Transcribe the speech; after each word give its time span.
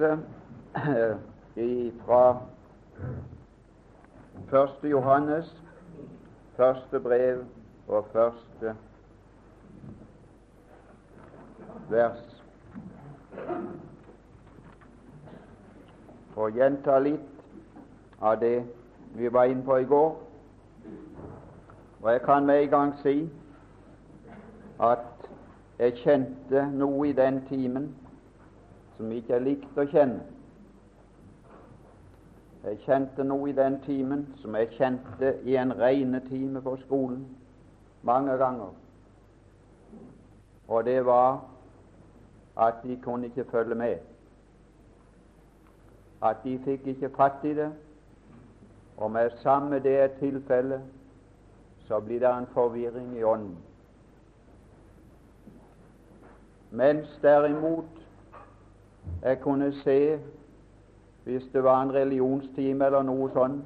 fra 2.04 2.40
første 4.48 4.88
Johannes, 4.88 5.62
første 6.56 7.00
brev 7.00 7.44
og 7.88 8.06
første 8.12 8.76
vers. 11.90 12.42
For 16.32 16.46
å 16.46 16.48
gjenta 16.48 16.96
litt 17.04 17.20
av 18.22 18.40
det 18.40 18.64
vi 19.20 19.28
var 19.28 19.52
inne 19.52 19.68
på 19.68 19.82
i 19.84 19.86
går. 19.90 20.16
Og 22.00 22.12
jeg 22.12 22.22
kan 22.24 22.46
med 22.48 22.62
en 22.62 22.72
gang 22.72 22.94
si 23.02 23.18
at 24.80 25.04
jeg 25.78 26.00
kjente 26.00 26.70
noe 26.72 27.08
i 27.08 27.12
den 27.12 27.44
timen 27.52 27.92
som 29.00 29.12
ikke 29.12 29.32
jeg 29.32 29.42
likte 29.46 29.80
å 29.80 29.88
kjenne. 29.88 30.20
Jeg 32.60 32.82
kjente 32.84 33.24
noe 33.24 33.46
i 33.48 33.54
den 33.56 33.78
timen 33.86 34.26
som 34.42 34.56
jeg 34.58 34.74
kjente 34.74 35.30
i 35.48 35.54
en 35.56 35.72
regnetime 35.78 36.60
på 36.60 36.74
skolen 36.82 37.22
mange 38.04 38.34
ganger. 38.36 38.74
Og 40.68 40.84
det 40.84 40.98
var 41.06 41.38
at 42.60 42.82
de 42.84 42.98
kunne 43.00 43.30
ikke 43.30 43.46
følge 43.48 43.78
med. 43.80 43.96
At 46.20 46.44
de 46.44 46.58
fikk 46.66 46.90
ikke 46.92 47.10
fatt 47.16 47.46
i 47.48 47.54
det. 47.56 47.70
Og 49.00 49.08
med 49.10 49.32
samme 49.40 49.80
det 49.80 49.94
er 49.96 50.12
tilfellet, 50.18 50.84
så 51.88 52.02
blir 52.04 52.20
det 52.20 52.34
en 52.36 52.50
forvirring 52.52 53.16
i 53.16 53.24
ånden. 53.24 53.56
Mens 56.70 57.16
derimot 57.22 57.99
jeg 59.22 59.40
kunne 59.40 59.72
se, 59.82 60.18
hvis 61.24 61.42
det 61.52 61.64
var 61.64 61.82
en 61.82 61.94
religionstime 61.94 62.86
eller 62.86 63.02
noe 63.02 63.30
sånt, 63.32 63.64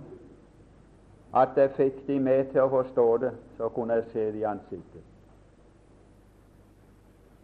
at 1.34 1.48
jeg 1.56 1.70
fikk 1.76 2.06
de 2.06 2.20
med 2.20 2.50
til 2.52 2.62
å 2.62 2.70
forstå 2.70 3.06
det, 3.22 3.32
så 3.56 3.68
kunne 3.74 3.98
jeg 3.98 4.10
se 4.12 4.26
det 4.32 4.42
i 4.42 4.46
ansiktet. 4.46 5.02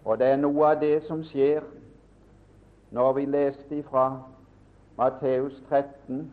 Og 0.05 0.19
det 0.19 0.27
er 0.27 0.37
noe 0.37 0.67
av 0.67 0.81
det 0.81 1.03
som 1.07 1.25
skjer 1.27 1.67
når 2.91 3.13
vi 3.13 3.25
leste 3.25 3.83
fra 3.91 4.07
Matteus 4.99 5.59
13, 5.69 6.33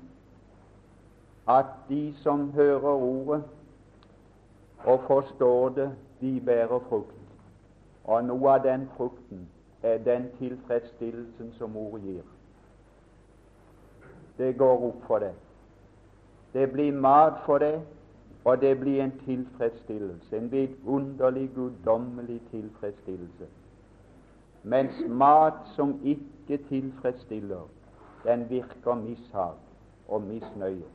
at 1.47 1.73
de 1.89 2.13
som 2.23 2.51
hører 2.51 2.93
ordet 2.93 3.43
og 4.83 4.99
forstår 5.07 5.69
det, 5.69 5.91
de 6.21 6.41
bærer 6.45 6.79
frukt. 6.89 7.13
Og 8.03 8.23
noe 8.25 8.53
av 8.53 8.63
den 8.63 8.89
frukten 8.97 9.47
er 9.83 9.97
den 9.97 10.29
tilfredsstillelsen 10.39 11.53
som 11.57 11.77
ordet 11.77 12.01
gir. 12.03 12.23
Det 14.37 14.57
går 14.57 14.87
opp 14.89 15.03
for 15.07 15.19
deg. 15.19 15.33
Det 16.53 16.71
blir 16.71 16.91
mat 16.93 17.41
for 17.45 17.61
deg, 17.61 17.79
og 18.45 18.61
det 18.61 18.79
blir 18.79 19.01
en 19.03 19.13
tilfredsstillelse, 19.25 20.37
en 20.37 20.51
vidunderlig, 20.51 21.49
guddommelig 21.55 22.41
tilfredsstillelse. 22.51 23.49
Mens 24.63 25.01
mat 25.07 25.53
som 25.75 25.99
ikke 26.03 26.57
tilfredsstiller, 26.69 27.67
den 28.23 28.49
virker 28.49 28.95
mishag 28.95 29.53
og 30.07 30.21
misnøye. 30.21 30.85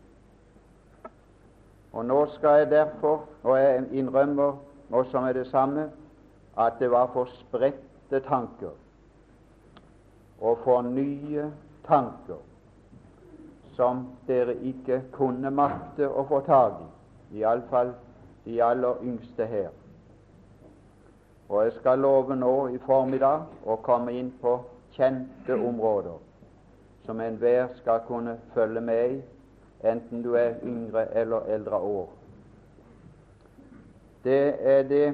Og 1.93 2.05
Nå 2.05 2.27
skal 2.27 2.59
jeg 2.59 2.71
derfor, 2.71 3.25
og 3.43 3.59
jeg 3.59 3.85
innrømmer 3.93 4.57
nå 4.91 5.05
som 5.11 5.25
er 5.25 5.33
det 5.33 5.47
samme, 5.47 5.91
at 6.59 6.73
det 6.79 6.91
var 6.91 7.11
for 7.13 7.29
spredte 8.13 8.29
tanker 8.29 8.71
og 10.41 10.59
for 10.65 10.83
nye 10.83 11.51
tanker 11.87 12.41
som 13.77 14.07
dere 14.27 14.55
ikke 14.55 15.03
kunne 15.13 15.51
makte 15.51 16.09
å 16.09 16.25
få 16.29 16.43
tak 16.45 16.81
i, 16.83 17.41
iallfall 17.41 17.95
de 18.45 18.59
aller 18.61 19.01
yngste 19.03 19.47
her. 19.47 19.71
Og 21.49 21.65
jeg 21.65 21.73
skal 21.79 21.99
love 21.99 22.37
nå 22.37 22.69
i 22.75 22.79
formiddag 22.85 23.47
å 23.65 23.79
komme 23.81 24.13
inn 24.13 24.33
på 24.43 24.59
kjente 24.93 25.55
områder 25.55 26.19
som 27.07 27.21
enhver 27.21 27.73
skal 27.81 28.05
kunne 28.07 28.37
følge 28.55 28.81
med 28.81 29.17
i, 29.17 29.21
enten 29.89 30.23
du 30.23 30.35
er 30.37 30.61
yngre 30.67 31.09
eller 31.15 31.49
eldre 31.49 31.81
år. 31.81 32.09
Det 34.25 34.55
er 34.61 34.83
det 34.83 35.07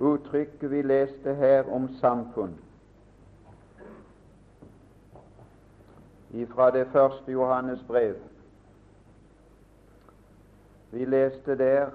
uttrykket 0.00 0.70
vi 0.70 0.82
leste 0.82 1.34
her 1.34 1.72
om 1.72 1.88
samfunn. 2.00 2.58
Fra 6.48 6.70
det 6.70 6.86
første 6.92 7.32
Johannes 7.32 7.82
brev. 7.86 8.14
Vi 10.90 11.04
leste 11.04 11.58
der 11.58 11.90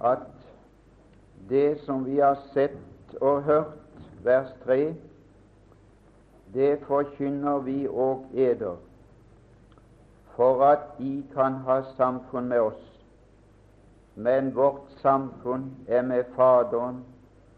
at 0.00 0.18
det 1.48 1.80
som 1.80 2.06
vi 2.06 2.18
har 2.18 2.38
sett 2.52 3.16
og 3.20 3.42
hørt, 3.42 3.66
vers 4.22 4.48
3, 4.64 4.94
det 6.54 6.78
forkynner 6.86 7.58
vi 7.58 7.88
og 7.88 8.26
eder, 8.34 8.76
for 10.36 10.64
at 10.64 10.78
I 10.98 11.26
kan 11.34 11.52
ha 11.52 11.82
samfunn 11.96 12.48
med 12.48 12.60
oss 12.60 12.99
men 14.14 14.54
vårt 14.54 14.90
samfunn 15.02 15.76
er 15.88 16.02
med 16.02 16.24
Faderen 16.36 17.04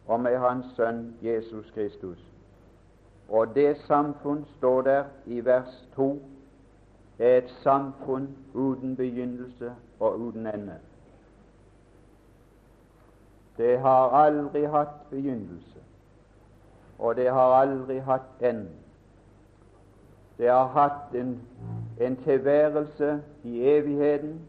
og 0.06 0.20
med 0.20 0.38
Hans 0.38 0.66
Sønn 0.76 1.14
Jesus 1.22 1.70
Kristus. 1.70 2.18
Og 3.28 3.54
det 3.54 3.76
samfunn 3.76 4.44
står 4.56 4.82
der 4.82 5.04
i 5.26 5.44
vers 5.44 5.88
2 5.96 6.22
er 7.18 7.38
et 7.38 7.50
samfunn 7.62 8.28
uten 8.54 8.96
begynnelse 8.96 9.72
og 10.00 10.20
uten 10.20 10.46
ende. 10.46 10.78
Det 13.56 13.78
har 13.78 14.10
aldri 14.10 14.64
hatt 14.64 15.10
begynnelse, 15.10 15.80
og 16.98 17.16
det 17.16 17.30
har 17.30 17.52
aldri 17.62 17.98
hatt 17.98 18.40
ende. 18.40 18.70
Det 20.38 20.48
har 20.50 20.66
hatt 20.66 21.14
en, 21.14 21.40
en 22.00 22.16
tilværelse 22.16 23.22
i 23.44 23.60
evigheten, 23.60 24.40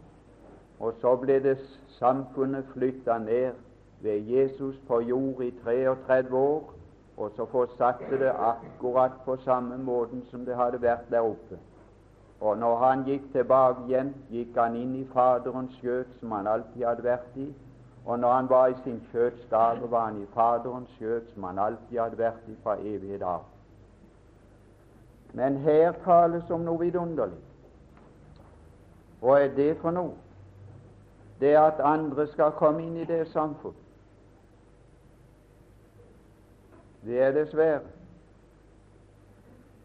og 0.84 0.94
så 1.02 1.16
ble 1.16 1.40
det 1.44 1.58
samfunnet 1.98 2.66
flytta 2.74 3.18
ned 3.18 3.52
ved 4.04 4.26
Jesus 4.28 4.76
på 4.88 5.00
jord 5.00 5.44
i 5.44 5.52
33 5.64 6.38
år, 6.38 6.74
og 7.18 7.32
så 7.36 7.46
fortsatte 7.46 8.20
det 8.20 8.32
akkurat 8.36 9.12
på 9.26 9.38
samme 9.46 9.78
måten 9.78 10.26
som 10.32 10.46
det 10.46 10.56
hadde 10.56 10.82
vært 10.82 11.06
der 11.12 11.20
oppe. 11.20 11.60
Og 12.42 12.58
når 12.58 12.76
han 12.78 13.04
gikk 13.08 13.30
tilbake 13.32 13.86
igjen, 13.88 14.12
gikk 14.30 14.58
han 14.60 14.76
inn 14.76 14.96
i 15.00 15.06
Faderens 15.14 15.78
skjøt, 15.80 16.10
som 16.20 16.36
han 16.36 16.50
alltid 16.52 16.84
hadde 16.84 17.06
vært 17.06 17.38
i. 17.40 17.48
Og 18.06 18.20
når 18.20 18.34
han 18.34 18.50
var 18.50 18.68
i 18.68 18.76
sin 18.84 19.00
skjøts 19.12 19.48
dager, 19.52 19.88
var 19.88 20.10
han 20.10 20.20
i 20.20 20.28
Faderens 20.34 20.92
skjøt, 20.98 21.32
som 21.34 21.48
han 21.48 21.60
alltid 21.60 22.00
hadde 22.00 22.20
vært 22.20 22.50
i 22.52 22.58
fra 22.64 22.76
evige 22.82 23.22
dag. 23.24 23.48
Men 25.34 25.58
her 25.64 25.96
tales 26.04 26.52
om 26.52 26.68
noe 26.68 26.84
vidunderlig. 26.84 27.40
Hva 29.24 29.40
er 29.40 29.56
det 29.56 29.78
for 29.80 29.96
noe? 29.96 30.23
Det 31.44 31.56
at 31.60 31.82
andre 31.84 32.28
skal 32.32 32.52
komme 32.56 32.86
inn 32.86 32.98
i 32.98 33.06
det 33.06 33.28
samfunn. 33.28 33.76
Det 37.04 37.20
er 37.22 37.32
dessverre. 37.36 37.80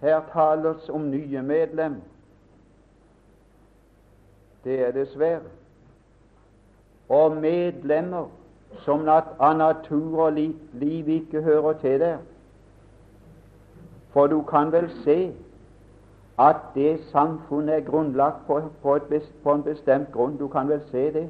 Her 0.00 0.20
tales 0.32 0.88
om 0.88 1.10
nye 1.10 1.42
medlemmer. 1.42 2.04
Det 4.64 4.80
er 4.86 4.92
dessverre. 4.94 5.50
Og 7.08 7.36
medlemmer 7.36 8.28
som 8.84 9.08
av 9.08 9.56
natur 9.56 10.22
og 10.28 10.38
liv 10.72 11.08
ikke 11.08 11.42
hører 11.42 11.72
til 11.82 12.00
der. 12.00 12.18
For 14.12 14.26
du 14.26 14.42
kan 14.42 14.72
vel 14.72 14.90
se 15.04 15.34
at 16.38 16.56
det 16.74 17.00
samfunnet 17.10 17.74
er 17.74 17.90
grunnlagt 17.90 18.46
på, 18.46 18.62
på, 18.82 18.94
et, 18.94 19.32
på 19.42 19.52
en 19.52 19.62
bestemt 19.62 20.12
grunn. 20.12 20.36
Du 20.36 20.48
kan 20.48 20.68
vel 20.68 20.80
se 20.90 21.12
det. 21.12 21.28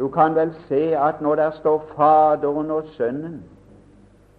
Du 0.00 0.08
kan 0.08 0.34
vel 0.34 0.54
se 0.68 0.96
at 0.96 1.20
når 1.20 1.34
der 1.34 1.50
står 1.50 1.86
Faderen 1.96 2.70
og 2.70 2.84
Sønnen, 2.84 3.44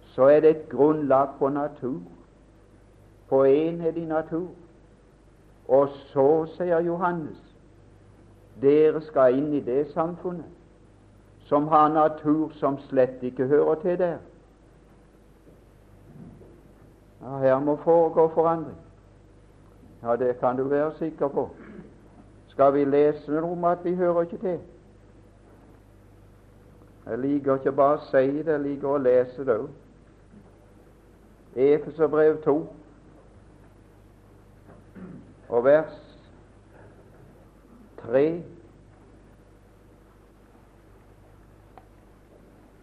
så 0.02 0.22
er 0.22 0.40
det 0.40 0.50
et 0.50 0.68
grunnlag 0.68 1.28
på 1.38 1.48
natur, 1.48 2.00
på 3.28 3.44
enhet 3.44 3.96
i 3.96 4.04
natur. 4.04 4.48
Og 5.68 5.88
så, 5.88 6.46
sier 6.56 6.80
Johannes, 6.80 7.38
dere 8.62 9.00
skal 9.06 9.38
inn 9.38 9.52
i 9.54 9.60
det 9.62 9.86
samfunnet 9.94 10.50
som 11.46 11.68
har 11.68 11.88
natur 11.88 12.50
som 12.58 12.78
slett 12.88 13.22
ikke 13.22 13.46
hører 13.46 13.74
til 13.74 13.98
der. 13.98 14.18
Ja, 17.22 17.38
her 17.38 17.58
må 17.58 17.76
foregå 17.76 18.28
forandring. 18.34 18.78
Ja, 20.02 20.16
det 20.16 20.38
kan 20.40 20.56
du 20.56 20.64
være 20.64 20.92
sikker 20.98 21.28
på. 21.28 21.48
Skal 22.48 22.74
vi 22.74 22.84
lese 22.84 23.30
noe 23.30 23.52
om 23.52 23.64
at 23.64 23.84
vi 23.84 23.94
hører 23.94 24.26
ikke 24.26 24.42
til? 24.42 24.58
Jeg 27.06 27.18
liker 27.18 27.54
ikke 27.58 27.72
bare 27.72 27.98
å 27.98 28.04
si 28.10 28.26
det, 28.30 28.46
jeg 28.52 28.62
liker 28.62 28.88
å 28.88 29.00
lese 29.02 29.44
det 29.46 29.56
òg. 29.58 29.70
Efeserbrev 31.52 32.38
2 32.44 32.54
og 35.52 35.64
vers 35.64 35.98
3. 38.02 38.42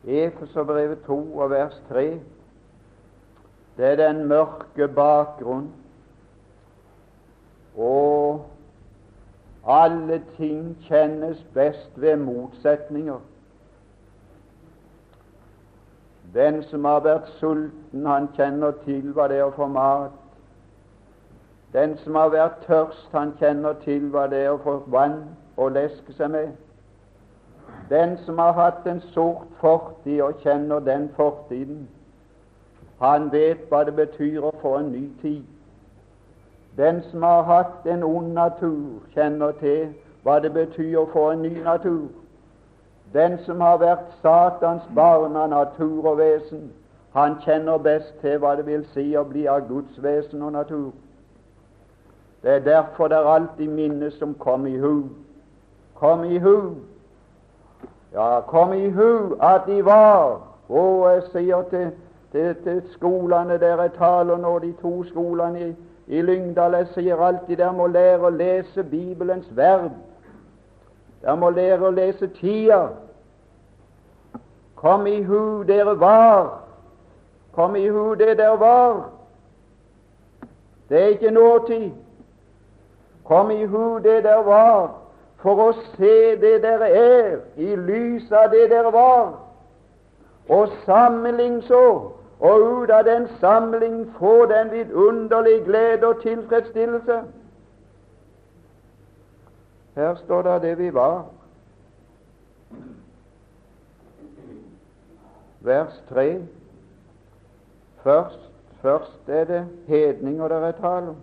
Efeserbrevet 0.09 1.01
2 1.05 1.39
og 1.39 1.49
vers 1.49 1.81
3. 1.89 2.19
Det 3.77 3.85
er 3.85 3.95
den 3.95 4.27
mørke 4.27 4.87
bakgrunn 4.87 5.71
og 7.79 8.45
alle 9.67 10.21
ting 10.37 10.73
kjennes 10.87 11.43
best 11.53 11.91
ved 11.95 12.17
motsetninger. 12.17 13.19
Den 16.33 16.63
som 16.63 16.85
har 16.85 16.99
vært 16.99 17.29
sulten, 17.39 18.05
han 18.05 18.27
kjenner 18.37 18.71
til 18.85 19.11
hva 19.13 19.27
det 19.27 19.37
er 19.39 19.47
å 19.47 19.55
få 19.55 19.67
mat. 19.67 20.17
Den 21.73 21.97
som 22.03 22.15
har 22.15 22.29
vært 22.33 22.65
tørst, 22.65 23.09
han 23.13 23.33
kjenner 23.39 23.73
til 23.83 24.09
hva 24.13 24.27
det 24.29 24.43
er 24.45 24.51
å 24.53 24.61
få 24.63 24.75
vann 24.93 25.21
å 25.57 25.69
leske 25.73 26.13
seg 26.17 26.31
med. 26.33 26.51
Den 27.89 28.17
som 28.25 28.37
har 28.37 28.53
hatt 28.53 28.85
en 28.87 29.01
sort 29.13 29.47
fortid 29.61 30.21
og 30.21 30.41
kjenner 30.43 30.79
den 30.85 31.09
fortiden, 31.17 31.87
han 32.99 33.31
vet 33.31 33.65
hva 33.69 33.83
det 33.87 33.95
betyr 33.95 34.43
å 34.43 34.53
få 34.61 34.75
en 34.77 34.91
ny 34.91 35.05
tid. 35.21 35.43
Den 36.77 37.01
som 37.11 37.23
har 37.23 37.43
hatt 37.43 37.85
en 37.87 38.03
ond 38.03 38.33
natur, 38.33 39.01
kjenner 39.15 39.51
til 39.61 39.93
hva 40.23 40.39
det 40.43 40.53
betyr 40.53 40.97
å 40.99 41.07
få 41.13 41.29
en 41.31 41.41
ny 41.41 41.53
natur. 41.63 42.07
Den 43.13 43.37
som 43.45 43.61
har 43.61 43.77
vært 43.77 44.11
Satans 44.21 44.83
barn 44.95 45.35
av 45.35 45.49
natur 45.49 46.05
og 46.05 46.17
vesen, 46.17 46.71
han 47.13 47.39
kjenner 47.41 47.77
best 47.77 48.13
til 48.21 48.37
hva 48.39 48.53
det 48.55 48.67
vil 48.67 48.83
si 48.93 49.15
å 49.17 49.23
bli 49.25 49.47
av 49.49 49.65
Guds 49.69 49.97
vesen 50.03 50.43
og 50.45 50.53
natur. 50.53 50.91
Det 52.43 52.51
er 52.51 52.59
derfor 52.59 53.09
det 53.09 53.17
er 53.17 53.31
alltid 53.33 53.67
minnet 53.67 54.13
som 54.19 54.35
kom 54.39 54.67
i 54.67 54.77
hu. 54.77 55.09
Kom 55.95 56.23
i 56.23 56.37
hu. 56.39 56.75
Ja, 58.13 58.41
kom 58.47 58.73
i 58.73 58.89
hu 58.89 59.35
at 59.41 59.65
de 59.67 59.85
var 59.85 60.41
Og 60.69 61.11
jeg 61.11 61.21
sier 61.31 61.61
til, 61.69 61.91
til, 62.31 62.55
til 62.63 62.81
skolene 62.93 63.57
der 63.57 63.81
jeg 63.81 63.91
taler 63.97 64.37
nå, 64.37 64.59
de 64.59 64.73
to 64.81 65.03
skolene 65.03 65.69
i 65.69 65.75
i 66.09 66.21
Lyngdal. 66.21 66.73
Jeg 66.73 66.87
sier 66.93 67.21
alltid 67.21 67.57
dere 67.57 67.73
må 67.73 67.87
lære 67.87 68.25
å 68.25 68.33
lese 68.33 68.83
Bibelens 68.83 69.49
verb. 69.55 69.93
Dere 71.21 71.35
må 71.37 71.49
lære 71.49 71.87
å 71.87 71.91
lese 71.91 72.27
tida. 72.39 72.87
Kom 74.79 75.07
i 75.07 75.21
hu 75.23 75.63
dere 75.67 75.95
var. 75.99 76.59
Kom 77.55 77.75
i 77.75 77.87
hu 77.87 78.15
det 78.15 78.37
dere 78.37 78.59
var. 78.59 79.01
Det 80.89 81.01
er 81.01 81.07
ikke 81.07 81.31
nåtid. 81.31 81.91
Kom 83.23 83.51
i 83.51 83.65
hu 83.65 83.99
det 83.99 84.23
dere 84.23 84.43
var, 84.45 84.87
for 85.43 85.59
å 85.61 85.73
se 85.97 86.35
det 86.41 86.61
dere 86.63 86.87
er, 86.89 87.35
i 87.57 87.75
lys 87.75 88.31
av 88.31 88.49
det 88.51 88.69
dere 88.71 88.91
var. 88.91 89.35
Og 90.49 90.71
sammenlign 90.85 91.61
så 91.67 91.83
og 92.39 92.63
ut 92.63 92.89
av 92.89 93.03
den 93.05 93.27
samling 93.39 94.13
få 94.19 94.45
den 94.45 94.71
vidunderlige 94.71 95.63
glede 95.65 96.07
og 96.07 96.21
tilfredsstillelse. 96.21 97.19
Her 99.99 100.15
står 100.15 100.41
det 100.41 100.61
det 100.61 100.77
vi 100.77 100.93
var. 100.93 101.25
Vers 105.59 106.03
3. 106.09 106.43
Først, 108.03 108.39
først 108.81 109.19
er 109.27 109.43
det 109.43 109.67
hedninger 109.87 110.47
det 110.47 110.57
er 110.57 110.71
tale 110.71 111.09
om. 111.09 111.17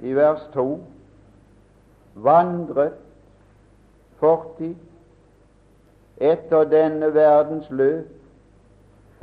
I 0.00 0.12
vers 0.14 0.40
2 0.54 0.80
vandret 2.14 2.94
fortid 4.16 4.74
etter 6.16 6.64
denne 6.70 7.14
verdens 7.14 7.70
løp 7.70 8.06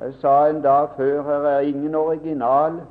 jeg 0.02 0.14
sa 0.20 0.50
en 0.50 0.62
dag 0.62 0.90
før 0.98 1.24
her 1.24 1.48
er 1.50 1.60
ingen 1.60 1.96
originale. 1.96 2.82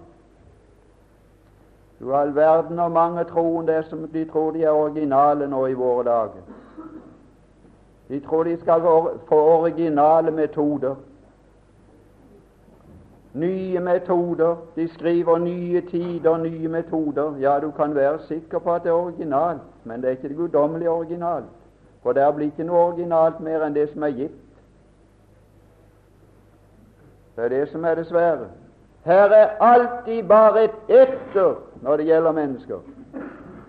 Du 2.00 2.14
all 2.14 2.34
verden 2.34 2.78
og 2.78 2.92
mange 2.92 3.24
troen 3.24 3.66
det 3.66 3.84
som 3.88 4.08
de 4.08 4.24
tror 4.24 4.50
de 4.50 4.62
er 4.62 4.70
originale 4.70 5.48
nå 5.48 5.66
i 5.66 5.74
våre 5.74 6.04
dager. 6.04 6.42
De 8.08 8.20
tror 8.20 8.44
de 8.44 8.56
skal 8.60 8.80
få 9.28 9.40
originale 9.40 10.30
metoder. 10.30 10.94
Nye 13.32 13.80
metoder. 13.80 14.56
De 14.76 14.88
skriver 14.88 15.38
nye 15.38 15.80
tider, 15.80 16.36
nye 16.36 16.68
metoder. 16.68 17.36
Ja, 17.40 17.60
du 17.60 17.70
kan 17.70 17.94
være 17.94 18.18
sikker 18.18 18.58
på 18.58 18.74
at 18.74 18.82
det 18.82 18.88
er 18.88 18.94
originalt, 18.94 19.62
men 19.84 20.02
det 20.02 20.08
er 20.08 20.10
ikke 20.10 20.28
det 20.28 20.36
guddommelige 20.36 20.90
originalt. 20.90 21.44
For 22.02 22.12
det 22.12 22.34
blir 22.34 22.46
ikke 22.46 22.64
noe 22.68 22.82
originalt 22.90 23.40
mer 23.40 23.64
enn 23.64 23.74
det 23.74 23.88
som 23.92 24.02
er 24.02 24.12
gitt. 24.12 24.40
Det 27.36 27.44
er 27.44 27.48
det 27.48 27.68
som 27.72 27.84
er 27.84 27.94
det 27.94 28.06
svære. 28.06 28.46
Her 29.04 29.32
er 29.32 29.56
alltid 29.60 30.22
bare 30.28 30.64
et 30.64 30.76
etter 30.88 31.54
når 31.84 31.96
det 31.96 32.06
gjelder 32.06 32.32
mennesker. 32.32 32.78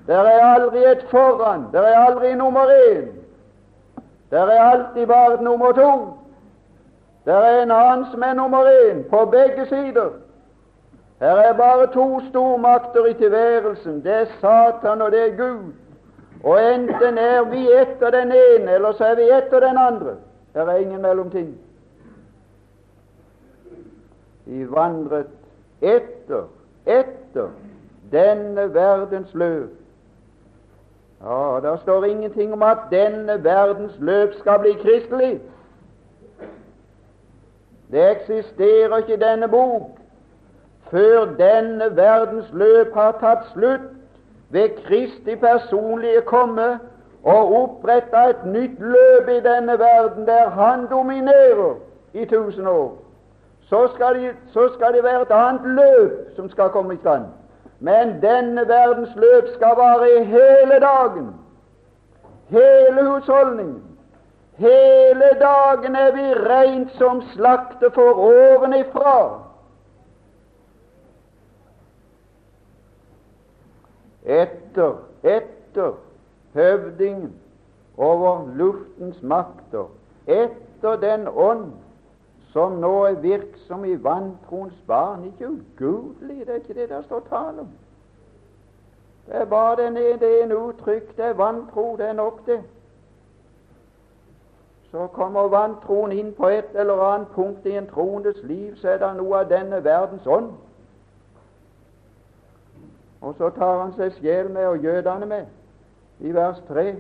Der 0.08 0.18
er 0.18 0.46
aldri 0.46 0.92
et 0.92 1.06
foran. 1.12 1.66
Der 1.72 1.82
er 1.82 2.00
aldri 2.00 2.36
nummer 2.36 2.66
én. 2.66 3.08
Der 4.32 4.42
er 4.42 4.62
alltid 4.62 5.08
bare 5.08 5.44
nummer 5.44 5.72
to. 5.72 6.10
Der 7.26 7.34
er 7.34 7.64
en 7.64 7.72
annen 7.72 8.06
som 8.12 8.22
er 8.22 8.34
nummer 8.34 8.64
én 8.64 9.10
på 9.10 9.26
begge 9.26 9.66
sider. 9.66 10.10
Her 11.20 11.36
er 11.36 11.58
bare 11.58 11.88
to 11.94 12.22
stormakter 12.30 13.06
i 13.06 13.14
tilværelsen. 13.14 14.04
Det 14.04 14.14
er 14.14 14.26
Satan, 14.26 15.02
og 15.02 15.12
det 15.12 15.22
er 15.22 15.38
Gud. 15.38 15.74
Og 16.44 16.74
enten 16.74 17.18
er 17.18 17.44
vi 17.44 17.68
etter 17.72 18.10
den 18.10 18.32
ene, 18.32 18.72
eller 18.72 18.92
så 18.92 19.06
er 19.06 19.16
vi 19.16 19.22
etter 19.22 19.60
den 19.60 19.78
andre. 19.78 20.16
Her 20.54 20.62
er 20.62 20.78
ingen 20.78 21.02
mellomting. 21.02 21.58
De 24.46 24.68
vandret 24.72 25.28
etter, 25.82 26.44
etter 26.86 27.50
denne 28.16 28.74
verdens 28.74 29.34
løp. 29.34 29.70
Ja, 31.24 31.60
Det 31.64 31.80
står 31.82 32.04
ingenting 32.06 32.54
om 32.54 32.64
at 32.64 32.78
denne 32.92 33.44
verdens 33.44 33.96
løp 34.00 34.34
skal 34.40 34.60
bli 34.60 34.74
kristelig. 34.74 35.42
Det 37.92 38.12
eksisterer 38.12 38.98
ikke 38.98 39.14
i 39.14 39.20
denne 39.20 39.48
bok 39.48 39.98
før 40.92 41.26
denne 41.26 41.96
verdens 41.96 42.50
løp 42.54 42.94
har 42.94 43.18
tatt 43.22 43.48
slutt 43.54 43.90
ved 44.50 44.70
Kristi 44.86 45.36
personlige 45.36 46.22
komme 46.22 46.80
og 47.24 47.56
oppretta 47.62 48.30
et 48.30 48.46
nytt 48.46 48.80
løp 48.80 49.30
i 49.30 49.40
denne 49.40 49.80
verden 49.80 50.28
der 50.28 50.50
Han 50.50 50.88
dominerer 50.88 51.76
i 52.14 52.26
tusen 52.26 52.68
år 52.68 53.06
så 53.70 53.88
skal, 53.96 54.22
de, 54.22 54.30
så 54.54 54.70
skal 54.74 54.94
det 54.94 55.04
være 55.04 55.22
et 55.22 55.32
annet 55.32 55.62
løp 55.66 56.36
som 56.36 56.50
skal 56.50 56.70
komme 56.70 56.94
i 56.94 56.98
stand. 56.98 57.24
Men 57.80 58.22
denne 58.22 58.68
verdens 58.68 59.16
løp 59.16 59.48
skal 59.56 59.76
vare 59.76 60.24
hele 60.26 60.80
dagen, 60.80 61.34
hele 62.48 63.10
husholdningen. 63.10 63.84
Hele 64.58 65.30
dagen 65.40 65.96
er 65.96 66.12
vi 66.16 66.34
rent 66.34 66.92
som 66.96 67.22
slakter 67.34 67.90
for 67.90 68.22
ovenifra. 68.24 69.42
Etter, 74.26 74.94
etter 75.24 75.92
høvdingen 76.54 77.34
over 77.98 78.48
luftens 78.56 79.20
makter, 79.22 79.92
etter 80.28 80.96
den 81.04 81.28
ånd 81.28 81.74
som 82.56 82.72
nå 82.72 83.04
er 83.04 83.18
virksom 83.20 83.86
i 83.86 83.98
vantroens 84.04 84.78
barn. 84.88 85.26
Ikke 85.26 85.48
ugudelig, 85.48 86.46
det 86.48 86.50
er 86.50 86.56
ikke 86.56 86.74
det 86.74 86.90
der 86.90 87.02
står 87.02 87.20
tale 87.30 87.60
om. 87.60 87.68
Det 89.28 89.36
er 89.36 89.46
bare 89.46 89.76
den 89.76 89.98
ene, 89.98 90.20
det 90.20 90.44
ene 90.44 90.58
uttrykk. 90.58 91.18
Det 91.18 91.26
er 91.26 91.34
vantro, 91.34 91.98
det 91.98 92.08
er 92.10 92.14
nok, 92.14 92.46
det. 92.46 92.62
Så 94.92 95.08
kommer 95.08 95.50
vantroen 95.52 96.12
inn 96.12 96.32
på 96.34 96.48
et 96.48 96.72
eller 96.76 97.04
annet 97.04 97.28
punkt 97.36 97.66
i 97.66 97.76
en 97.76 97.92
troendes 97.92 98.40
liv, 98.44 98.78
så 98.80 98.90
er 98.90 99.04
det 99.04 99.12
noe 99.18 99.42
av 99.44 99.52
denne 99.52 99.84
verdens 99.84 100.28
ånd. 100.28 100.54
Og 103.22 103.36
så 103.36 103.50
tar 103.50 103.82
han 103.82 103.92
seg 104.00 104.16
sjel 104.22 104.48
med 104.56 104.68
og 104.68 104.84
jødene 104.84 105.26
med, 105.26 105.46
i 106.20 106.32
vers 106.32 106.64
3, 106.72 106.94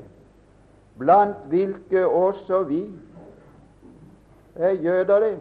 blant 0.99 1.47
hvilke 1.47 2.07
også 2.07 2.65
vi 2.67 2.83
er 4.55 4.71
jøder, 4.71 5.19
det. 5.19 5.39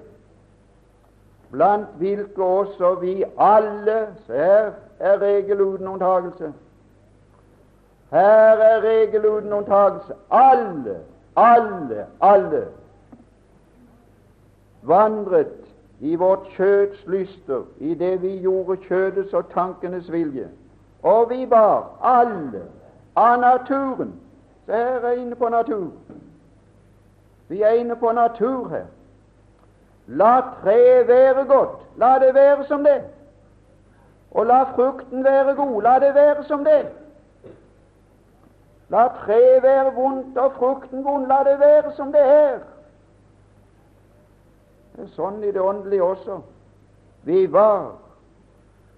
Blant 1.50 1.86
hvilke 1.98 2.44
også 2.44 2.94
vi 2.94 3.24
alle 3.38 4.06
Her 4.26 4.70
er 4.98 5.20
regel 5.20 5.60
uten 5.60 5.88
unntagelse. 5.88 6.52
Her 8.10 8.58
er 8.58 8.80
regel 8.80 9.26
uten 9.26 9.52
unntagelse. 9.52 10.12
Alle, 10.30 11.00
alle, 11.36 12.06
alle 12.20 12.66
vandret 14.82 15.46
i 16.00 16.14
vårt 16.14 16.48
kjøds 16.56 17.06
lyster, 17.06 17.62
i 17.78 17.94
det 17.94 18.22
vi 18.22 18.38
gjorde 18.38 18.76
kjødets 18.76 19.32
og 19.32 19.44
tankenes 19.54 20.12
vilje. 20.12 20.48
Og 21.02 21.30
vi 21.30 21.50
var 21.50 21.90
alle 22.02 22.62
av 23.16 23.40
naturen. 23.40 24.14
Så 24.66 24.72
her 24.72 25.00
er 25.00 25.12
inne 25.12 25.34
på 25.34 25.48
natur. 25.48 25.90
Vi 27.48 27.62
er 27.62 27.70
inne 27.70 27.96
på 27.96 28.12
natur 28.12 28.68
her. 28.68 28.84
La 30.06 30.40
treet 30.62 31.08
være 31.08 31.44
godt. 31.44 31.80
La 31.96 32.18
det 32.18 32.34
være 32.34 32.66
som 32.66 32.84
det. 32.84 33.02
Og 34.30 34.46
la 34.46 34.62
frukten 34.62 35.24
være 35.24 35.54
god. 35.54 35.82
La 35.82 35.98
det 35.98 36.14
være 36.14 36.44
som 36.44 36.64
det. 36.64 36.86
La 38.88 39.08
treet 39.24 39.62
være 39.62 39.94
vondt 39.94 40.38
og 40.38 40.52
frukten 40.52 41.04
vond. 41.04 41.26
La 41.26 41.42
det 41.50 41.58
være 41.60 41.92
som 41.96 42.12
det 42.12 42.22
er. 42.22 42.58
Det 44.94 45.04
er 45.04 45.14
sånn 45.16 45.42
i 45.42 45.50
det 45.50 45.60
åndelige 45.60 46.02
også. 46.04 46.40
Vi 47.24 47.46
var 47.52 47.94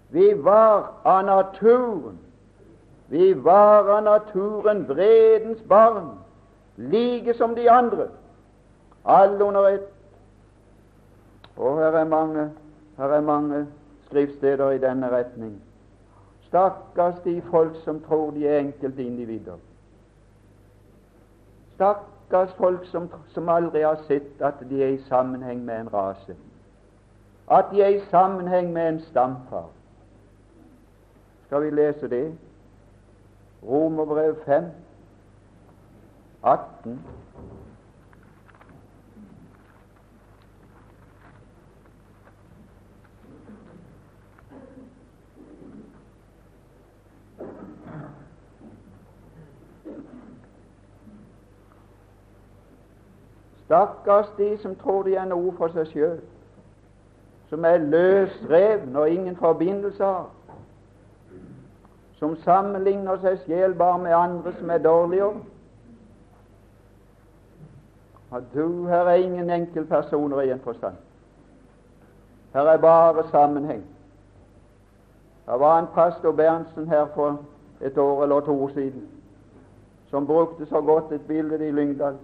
vi 0.09 0.35
var 0.35 0.93
av 1.05 1.25
naturen. 1.25 2.19
Vi 3.09 3.35
var 3.35 3.89
av 3.91 4.03
naturen 4.03 4.89
vredens 4.89 5.63
barn, 5.69 6.19
like 6.77 7.35
som 7.35 7.55
de 7.55 7.71
andre, 7.71 8.09
alle 9.05 9.45
under 9.45 9.69
ett. 9.69 9.96
Og 11.57 11.79
her 11.79 11.85
er 11.85 12.05
mange, 12.05 12.51
her 12.97 13.05
er 13.05 13.21
mange 13.21 13.67
skriftsteder 14.07 14.71
i 14.71 14.79
denne 14.79 15.11
retning. 15.11 15.63
Stakkars 16.41 17.15
de 17.25 17.43
folk 17.51 17.77
som 17.85 18.01
tror 18.01 18.31
de 18.31 18.49
er 18.49 18.59
enkeltindivider. 18.59 19.57
Stakkars 21.75 22.53
folk 22.53 22.87
som, 22.87 23.11
som 23.29 23.49
aldri 23.49 23.81
har 23.81 23.99
sett 24.07 24.43
at 24.43 24.55
de 24.71 24.83
er 24.83 24.89
i 24.89 25.03
sammenheng 25.09 25.65
med 25.65 25.81
en 25.81 25.95
rase, 25.95 26.37
at 27.51 27.65
de 27.73 27.83
er 27.83 27.89
i 27.89 28.01
sammenheng 28.11 28.73
med 28.73 28.89
en 28.89 29.01
stamfar. 29.01 29.69
Skal 31.47 31.63
vi 31.63 31.71
lese 31.71 32.09
det? 32.09 32.39
Romerbrev 33.63 34.37
5, 34.47 34.65
18. 36.43 37.01
Stakkars 53.67 54.27
de 54.39 54.59
som 54.59 54.77
tror 54.77 55.03
de 55.03 55.17
er 55.19 55.27
noe 55.27 55.51
for 55.59 55.75
seg 55.75 55.89
sjøl, 55.91 56.19
som 57.51 57.65
er 57.67 57.83
løsrevne 57.83 59.01
og 59.01 59.11
ingen 59.11 59.37
forbindelse 59.37 60.05
har, 60.05 60.29
som 62.19 62.37
sammenligner 62.45 63.19
seg 63.25 63.41
sjel 63.45 63.75
bare 63.75 63.99
med 64.03 64.15
andre 64.15 64.53
som 64.59 64.71
er 64.71 64.79
dårligere. 64.85 65.43
Og 68.31 68.47
du, 68.55 68.87
her 68.87 69.11
er 69.11 69.23
ingen 69.23 69.51
enkeltpersoner 69.51 70.41
i 70.41 70.51
en 70.55 70.63
forstand. 70.63 70.95
Her 72.55 72.71
er 72.71 72.79
bare 72.83 73.27
sammenheng. 73.31 73.83
Det 75.47 75.59
var 75.61 75.79
en 75.79 75.91
pastor 75.95 76.33
Berntsen 76.33 76.89
her 76.89 77.07
for 77.15 77.43
et 77.81 77.99
år 77.99 78.23
eller 78.23 78.41
to 78.41 78.63
år 78.63 78.69
siden 78.75 79.09
som 80.11 80.27
brukte 80.27 80.67
så 80.67 80.81
godt 80.81 81.13
et 81.13 81.27
bilde 81.27 81.69
i 81.69 81.71
Lyngdal. 81.71 82.17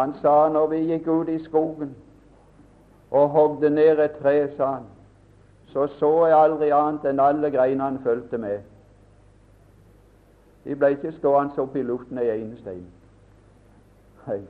Han 0.00 0.14
sa 0.22 0.48
når 0.48 0.66
vi 0.66 0.76
gikk 0.76 1.08
ut 1.08 1.28
i 1.28 1.42
skogen 1.44 1.90
og 3.10 3.28
hogde 3.28 3.70
ned 3.70 3.98
et 3.98 4.14
tre, 4.22 4.48
sa 4.56 4.66
han, 4.66 4.86
så 5.72 5.86
så 5.98 6.26
jeg 6.26 6.38
aldri 6.38 6.70
annet 6.72 7.04
enn 7.10 7.20
alle 7.20 7.50
greinene 7.50 8.00
fulgte 8.04 8.38
med. 8.38 8.62
De 10.64 10.76
ble 10.76 10.94
ikke 10.94 11.12
stående 11.18 11.60
opp 11.60 11.76
i 11.76 11.84
luften 11.84 12.18
ei 12.22 12.30
ene 12.32 12.56
stein. 12.62 12.86
Hei. 14.24 14.40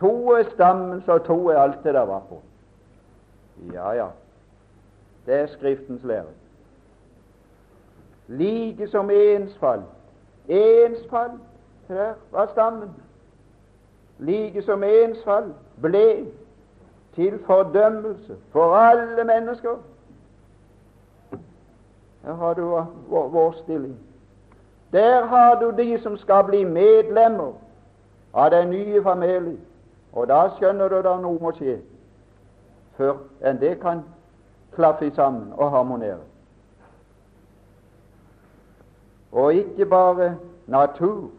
To 0.00 0.32
er 0.38 0.48
stammen, 0.54 1.02
så 1.04 1.18
to 1.18 1.36
er 1.50 1.60
alt 1.60 1.84
det 1.84 1.94
der 1.94 2.08
var 2.08 2.24
på. 2.28 2.40
Ja, 3.74 3.92
ja. 3.92 4.08
Det 5.26 5.34
er 5.34 5.46
Skriftens 5.46 6.04
lære. 6.04 6.32
Like 8.28 8.88
som 8.88 9.10
ensfall. 9.10 9.82
Ensfall, 10.48 11.38
her 11.88 12.14
var 12.30 12.46
stammen 12.46 12.88
like 14.22 14.62
som 14.62 14.84
ensfall 14.84 15.52
ble 15.82 16.26
til 17.14 17.38
fordømmelse 17.46 18.36
for 18.52 18.74
alle 18.74 19.24
mennesker. 19.24 19.76
Her 22.22 22.34
har 22.34 22.54
du 22.54 22.66
vår, 23.08 23.28
vår 23.28 23.52
stilling. 23.52 23.98
Der 24.92 25.26
har 25.26 25.60
du 25.60 25.70
de 25.76 25.98
som 26.02 26.16
skal 26.16 26.44
bli 26.44 26.64
medlemmer 26.64 27.52
av 28.34 28.50
den 28.50 28.70
nye 28.70 29.02
familien. 29.02 29.60
Og 30.12 30.28
da 30.28 30.48
skjønner 30.56 30.88
du 30.88 30.96
at 31.00 31.20
noe 31.20 31.40
må 31.40 31.54
skje 31.56 31.78
før 32.96 33.22
enn 33.40 33.60
det 33.60 33.78
kan 33.80 34.02
klaffe 34.74 35.08
sammen 35.16 35.52
og 35.56 35.70
harmonere. 35.72 36.20
Og 39.32 39.54
ikke 39.54 39.86
bare 39.86 40.36
natur, 40.66 41.30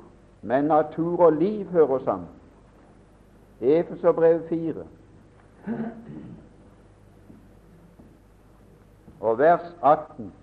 men 0.42 0.66
natur 0.66 1.20
og 1.26 1.34
liv 1.34 1.70
hører 1.70 2.00
sammen. 2.06 2.28
Efeserbrev 3.62 4.50
4 4.50 4.86
og 9.20 9.40
vers 9.40 9.76
18. 9.84 10.34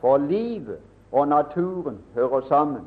For 0.00 0.16
livet 0.16 0.78
og 1.12 1.28
naturen 1.28 1.98
hører 2.14 2.40
sammen. 2.48 2.82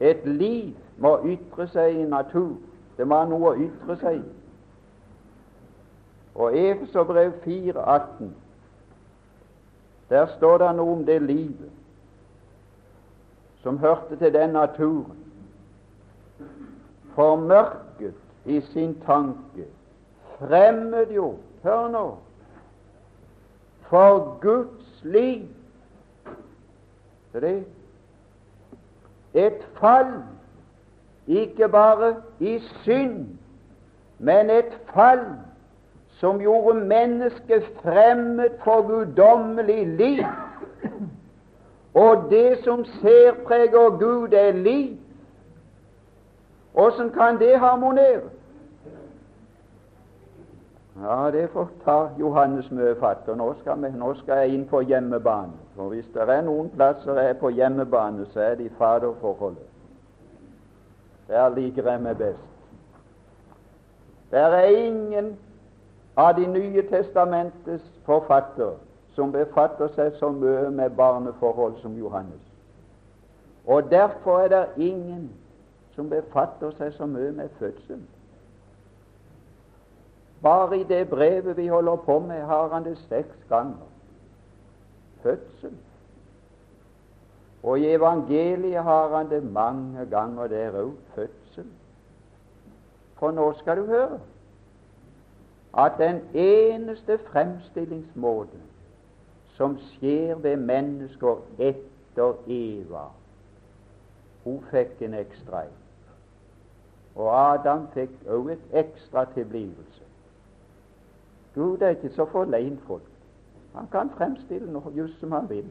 Et 0.00 0.26
liv 0.26 0.74
må 0.98 1.18
ytre 1.26 1.68
seg 1.68 2.00
i 2.00 2.04
natur. 2.04 2.56
Det 2.96 3.06
må 3.06 3.20
ha 3.20 3.28
noe 3.28 3.52
å 3.52 3.58
ytre 3.68 3.96
seg 4.00 4.18
i. 4.18 4.24
Og 6.34 6.56
Efeserbrev 6.58 7.32
4, 7.44 7.76
18, 7.76 8.34
der 10.10 10.26
står 10.36 10.58
det 10.58 10.70
noe 10.76 10.96
om 10.96 11.04
det 11.06 11.22
livet 11.22 11.70
som 13.62 13.78
hørte 13.78 14.16
til 14.16 14.32
den 14.34 14.50
naturen 14.50 15.18
formørket 17.14 18.14
i 18.44 18.60
sin 18.60 19.00
tanke, 19.06 19.66
fremmedgjort 20.38 21.38
Hør 21.62 21.88
nå 21.88 22.18
for 23.92 24.38
Guds 24.40 25.04
liv. 25.04 25.42
Det 27.32 27.64
et 29.34 29.68
fall, 29.80 30.12
ikke 31.26 31.68
bare 31.68 32.14
i 32.40 32.58
synd, 32.58 33.26
men 34.18 34.50
et 34.50 34.78
fall 34.94 35.26
som 36.20 36.40
gjorde 36.40 36.80
mennesket 36.80 37.64
fremmed 37.82 38.50
for 38.64 38.82
guddommelig 38.86 39.86
liv. 39.86 40.24
Og 41.94 42.26
det 42.30 42.58
som 42.64 42.84
særpreger 42.84 43.98
Gud, 43.98 44.32
er 44.32 44.52
liv. 44.52 44.96
Åssen 46.74 47.10
kan 47.10 47.38
det 47.38 47.58
harmonere? 47.58 48.30
Ja, 51.02 51.30
det 51.30 51.48
får 51.50 51.68
ta 51.84 52.08
Johannes 52.18 52.70
mye 52.70 52.94
fatt. 53.00 53.28
og 53.28 53.36
nå 53.36 53.54
skal, 53.60 53.78
nå 53.78 54.14
skal 54.14 54.36
jeg 54.36 54.54
inn 54.54 54.66
på 54.68 54.80
hjemmebane. 54.80 55.52
For 55.76 55.88
hvis 55.88 56.06
det 56.14 56.28
er 56.28 56.42
noen 56.42 56.70
plasser 56.70 57.16
jeg 57.20 57.30
er 57.30 57.38
på 57.40 57.48
hjemmebane, 57.48 58.26
så 58.32 58.40
er 58.40 58.54
det 58.54 58.64
i 58.64 58.74
faderforholdet. 58.78 59.68
Der 61.28 61.48
liker 61.48 61.90
jeg 61.90 62.02
meg 62.02 62.16
best. 62.16 62.48
Der 64.30 64.52
er 64.56 64.68
ingen 64.68 65.36
av 66.16 66.34
De 66.36 66.46
nye 66.46 66.82
testamentets 66.88 67.84
forfatter 68.04 68.74
som 69.14 69.32
befatter 69.32 69.88
seg 69.96 70.12
så 70.18 70.28
mye 70.32 70.70
med 70.70 70.90
barneforhold 70.96 71.78
som 71.80 71.96
Johannes. 71.96 72.40
Og 73.66 73.90
derfor 73.90 74.40
er 74.40 74.48
det 74.48 74.66
ingen 74.76 75.30
som 75.94 76.10
befatter 76.10 76.72
seg 76.78 76.92
så 76.96 77.06
mye 77.06 77.32
med 77.36 77.48
fødsel. 77.58 78.02
Bare 80.42 80.78
i 80.80 80.84
det 80.84 81.08
brevet 81.08 81.56
vi 81.56 81.66
holder 81.68 81.96
på 81.96 82.18
med, 82.18 82.42
har 82.42 82.68
han 82.68 82.84
det 82.84 82.98
seks 82.98 83.36
ganger. 83.48 83.86
Fødsel. 85.22 85.76
Og 87.62 87.78
i 87.78 87.86
evangeliet 87.94 88.82
har 88.82 89.16
han 89.16 89.30
det 89.30 89.42
mange 89.44 90.06
ganger 90.10 90.46
der 90.46 90.82
òg. 90.82 90.92
Fødsel. 91.14 91.66
For 93.18 93.30
nå 93.30 93.52
skal 93.58 93.76
du 93.76 93.86
høre 93.86 94.20
at 95.78 95.92
den 95.98 96.20
eneste 96.34 97.18
fremstillingsmåte 97.18 98.58
som 99.56 99.78
skjer 99.78 100.34
ved 100.34 100.56
mennesker 100.56 101.38
etter 101.58 102.34
Eva 102.46 103.06
Hun 104.44 104.58
fikk 104.70 105.02
en 105.06 105.14
ekstra 105.14 105.62
en. 105.62 105.81
Og 107.16 107.52
Adam 107.54 107.86
fikk 107.92 108.10
òg 108.28 108.52
et 108.52 108.76
ekstra 108.84 109.24
tilblivelse. 109.34 110.02
Gud 111.54 111.80
er 111.80 111.88
ikke 111.88 112.14
så 112.14 112.24
forlein 112.24 112.78
folk. 112.86 113.08
Han 113.74 113.88
kan 113.92 114.10
fremstille 114.16 114.72
noe 114.72 114.92
just 114.96 115.20
som 115.20 115.32
han 115.32 115.48
vil. 115.48 115.66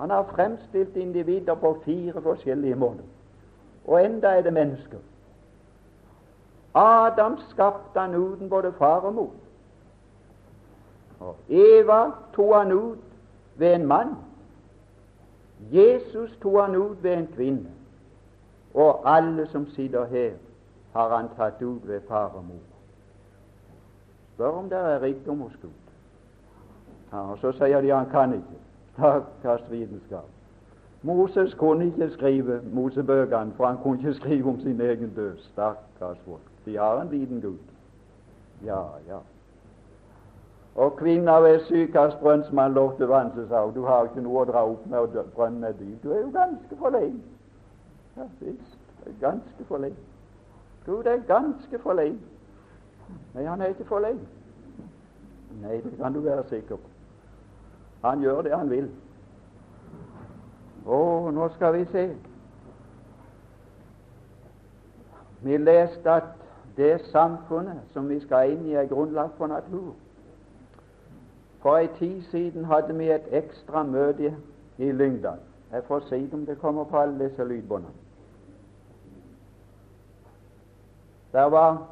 Han 0.00 0.10
har 0.10 0.26
fremstilt 0.34 0.96
individer 0.96 1.54
på 1.54 1.78
fire 1.84 2.22
forskjellige 2.22 2.74
måter. 2.74 3.04
Og 3.86 4.04
enda 4.04 4.28
er 4.28 4.42
det 4.42 4.52
mennesker. 4.52 4.98
Adam 6.74 7.38
skapte 7.48 8.00
han 8.00 8.14
uten 8.14 8.50
både 8.50 8.72
far 8.72 9.00
og 9.00 9.14
mor. 9.14 9.30
Og 11.20 11.36
Eva 11.48 12.10
tok 12.34 12.54
han 12.54 12.72
ut 12.72 12.98
ved 13.56 13.74
en 13.74 13.86
mann. 13.86 14.14
Jesus 15.72 16.36
tok 16.42 16.60
han 16.60 16.74
ut 16.74 17.02
ved 17.02 17.12
en 17.12 17.26
kvinne. 17.26 17.75
Og 18.76 19.16
alle 19.16 19.46
som 19.46 19.66
sitter 19.66 20.04
her, 20.04 20.30
har 20.92 21.16
han 21.16 21.28
tatt 21.36 21.62
ut 21.62 21.88
ved 21.88 22.00
far 22.08 22.32
og 22.34 22.44
mor. 22.44 22.64
Spør 24.34 24.48
om 24.48 24.68
det 24.68 24.78
er 24.78 25.02
rikdom 25.02 25.40
hos 25.40 25.56
Gud. 25.62 25.70
Ja, 27.12 27.30
og 27.30 27.38
Så 27.38 27.52
sier 27.52 27.80
de 27.80 27.92
han 27.92 28.10
kan 28.10 28.32
ikke. 28.32 28.58
Stakkars 28.92 29.70
vitenskap. 29.70 30.28
Moses 31.02 31.54
kunne 31.54 31.86
ikke 31.86 32.10
skrive 32.10 32.60
Mosebøkene, 32.72 33.52
for 33.56 33.66
han 33.66 33.78
kunne 33.82 33.98
ikke 33.98 34.14
skrive 34.14 34.48
om 34.48 34.60
sin 34.60 34.80
egen 34.80 35.12
død. 35.16 35.36
Stakkars 35.36 36.18
folk. 36.24 36.50
De 36.66 36.76
har 36.76 37.00
en 37.00 37.08
liten 37.08 37.40
Gud. 37.40 37.58
Ja, 38.64 38.82
ja. 39.08 39.18
Og 40.74 40.96
kvinna 40.96 41.38
ved 41.40 41.60
sykehusbrønn 41.60 42.44
som 42.44 42.58
han 42.58 42.72
lovte 42.72 43.08
vann, 43.08 43.30
sa 43.48 43.64
hun 43.64 43.74
du 43.74 43.84
har 43.84 44.04
ikke 44.04 44.20
noe 44.20 44.42
å 44.42 44.48
dra 44.50 44.64
opp 44.68 44.86
med, 44.86 44.98
og 44.98 45.32
brønnen 45.34 45.64
er 45.64 45.72
dyp. 45.72 46.02
Du 46.02 46.12
er 46.12 46.20
jo 46.20 46.30
ganske 46.32 46.76
forleien. 46.76 47.22
Ja 48.16 48.22
visst, 48.40 48.78
ganske 49.20 49.64
forleien. 49.64 49.96
Gud 50.86 51.04
er 51.04 51.18
ganske 51.26 51.78
forleien. 51.78 52.20
Nei, 53.34 53.44
han 53.44 53.60
er 53.60 53.66
ikke 53.66 53.84
forleien. 53.84 54.20
Nei, 55.62 55.80
det 55.80 55.96
kan 55.98 56.14
du 56.14 56.20
være 56.20 56.44
sikker 56.48 56.76
på. 56.76 56.88
Han 58.04 58.20
gjør 58.20 58.42
det 58.42 58.56
han 58.56 58.70
vil. 58.70 58.88
Å, 60.86 61.30
nå 61.34 61.48
skal 61.56 61.74
vi 61.74 61.84
se. 61.92 62.06
Vi 65.42 65.56
leste 65.56 66.10
at 66.10 66.32
det 66.76 67.00
samfunnet 67.10 67.92
som 67.92 68.08
vi 68.08 68.20
skal 68.22 68.52
inn 68.52 68.64
i, 68.70 68.76
er 68.78 68.88
grunnlag 68.90 69.34
for 69.36 69.50
natur. 69.50 69.92
For 71.64 71.82
en 71.82 71.94
tid 71.98 72.22
siden 72.30 72.64
hadde 72.64 72.94
vi 72.94 73.10
et 73.10 73.28
ekstra 73.34 73.82
møte 73.82 74.32
i 74.78 74.92
Lyngdal. 74.92 75.42
Jeg 75.72 75.84
får 75.88 76.08
si 76.08 76.28
om 76.32 76.46
det 76.46 76.60
kommer 76.60 76.84
på 76.84 76.98
alle 77.00 77.28
disse 77.28 77.44
lydbåndene. 77.44 78.05
Det 81.36 81.50
var 81.52 81.82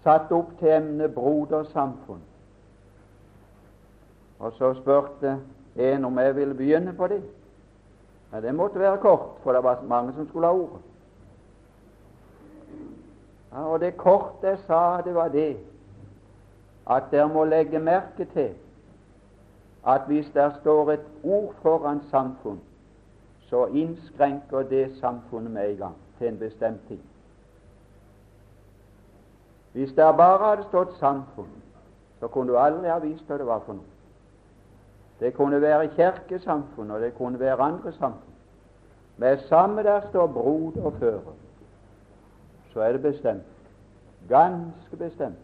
satt 0.00 0.30
opp 0.32 0.54
til 0.58 0.70
emnet 0.72 1.12
brodersamfunn. 1.14 2.22
Og 4.40 4.54
så 4.56 4.70
spurte 4.78 5.34
en 5.76 6.04
om 6.08 6.18
jeg 6.18 6.36
ville 6.36 6.54
begynne 6.56 6.94
på 6.96 7.06
det. 7.12 7.20
Ja, 8.32 8.40
Det 8.40 8.54
måtte 8.54 8.80
være 8.80 8.98
kort, 8.98 9.36
for 9.42 9.52
det 9.52 9.62
var 9.62 9.82
mange 9.88 10.12
som 10.16 10.28
skulle 10.28 10.46
ha 10.46 10.52
ordet. 10.52 10.80
Ja, 13.52 13.64
og 13.64 13.80
det 13.80 13.96
korte 13.96 14.46
jeg 14.46 14.58
sa, 14.66 15.00
det 15.04 15.14
var 15.14 15.28
det 15.28 15.56
at 16.90 17.02
dere 17.10 17.28
må 17.28 17.44
legge 17.44 17.78
merke 17.78 18.24
til 18.24 18.54
at 19.86 20.00
hvis 20.06 20.30
der 20.34 20.50
står 20.60 20.92
et 20.92 21.06
ord 21.22 21.54
foran 21.62 22.00
samfunn, 22.10 22.60
så 23.40 23.66
innskrenker 23.66 24.62
det 24.62 24.96
samfunnet 25.00 25.50
med 25.50 25.70
en 25.70 25.76
gang 25.76 25.94
til 26.18 26.28
en 26.28 26.38
bestemt 26.38 26.88
tid. 26.88 26.98
Hvis 29.72 29.92
der 29.92 30.12
bare 30.12 30.48
hadde 30.48 30.68
stått 30.68 30.98
samfunn, 30.98 31.62
så 32.20 32.28
kunne 32.28 32.52
du 32.52 32.58
aldri 32.58 32.88
ha 32.88 32.98
vist 32.98 33.28
hva 33.28 33.38
det 33.40 33.46
var 33.46 33.62
for 33.66 33.78
noe. 33.78 33.88
Det 35.20 35.34
kunne 35.34 35.60
være 35.62 35.88
kirkesamfunn, 35.96 36.90
og 36.90 37.00
det 37.00 37.14
kunne 37.14 37.40
være 37.40 37.62
andre 37.62 37.92
samfunn. 37.92 38.34
Med 39.16 39.38
samme 39.48 39.82
der 39.82 40.00
står 40.08 40.26
brod 40.26 40.76
og 40.76 40.92
fører, 40.98 41.34
så 42.72 42.80
er 42.80 42.92
det 42.92 43.02
bestemt. 43.02 43.48
Ganske 44.28 44.96
bestemt. 44.96 45.38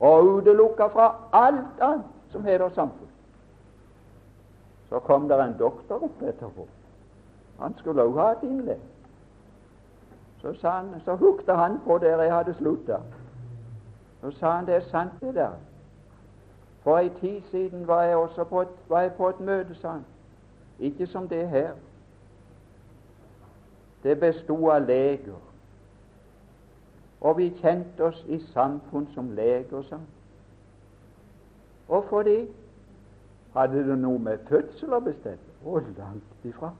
Og 0.00 0.24
utelukka 0.24 0.86
fra 0.86 1.14
alt 1.32 1.80
annet 1.80 2.04
som 2.32 2.44
heter 2.44 2.68
samfunn. 2.68 3.12
Så 4.88 4.98
kom 4.98 5.28
det 5.28 5.40
en 5.40 5.56
doktor 5.58 6.04
opp 6.04 6.22
etterpå. 6.22 6.66
Han 7.60 7.74
skulle 7.78 8.02
også 8.02 8.20
ha 8.20 8.32
et 8.32 8.42
innlegg. 8.42 8.80
Så, 10.40 10.52
så 11.04 11.14
hukte 11.16 11.54
han 11.54 11.80
på 11.86 11.98
der 11.98 12.22
jeg 12.22 12.34
hadde 12.34 12.54
slutta. 12.54 13.00
Så 14.20 14.30
sa 14.30 14.50
han 14.50 14.66
det 14.66 14.74
er 14.74 14.80
sant, 14.90 15.20
det 15.20 15.34
der. 15.34 15.52
For 16.82 16.98
ei 16.98 17.08
tid 17.20 17.40
siden 17.50 17.86
var 17.86 18.02
jeg 18.02 18.16
også 18.16 18.44
på 18.44 18.60
et, 18.60 18.68
var 18.88 19.00
jeg 19.00 19.12
på 19.12 19.28
et 19.28 19.40
møte, 19.40 19.74
sa 19.74 19.90
han. 19.90 20.04
Ikke 20.78 21.06
som 21.06 21.28
det 21.28 21.48
her. 21.48 21.72
Det 24.02 24.20
bestod 24.20 24.70
av 24.70 24.86
leger. 24.86 25.40
Og 27.20 27.38
vi 27.38 27.50
kjente 27.60 28.04
oss 28.04 28.24
i 28.28 28.38
samfunn 28.52 29.08
som 29.14 29.30
leger, 29.30 29.82
sa 29.82 29.96
han. 29.96 30.06
Og 31.88 32.04
fordi 32.08 32.46
hadde 33.54 33.88
det 33.88 33.98
noe 33.98 34.18
med 34.18 34.38
fødsel 34.48 34.94
å 34.94 35.00
bestemme? 35.00 35.54
Å, 35.66 35.80
langt 35.98 36.46
ifra. 36.46 36.70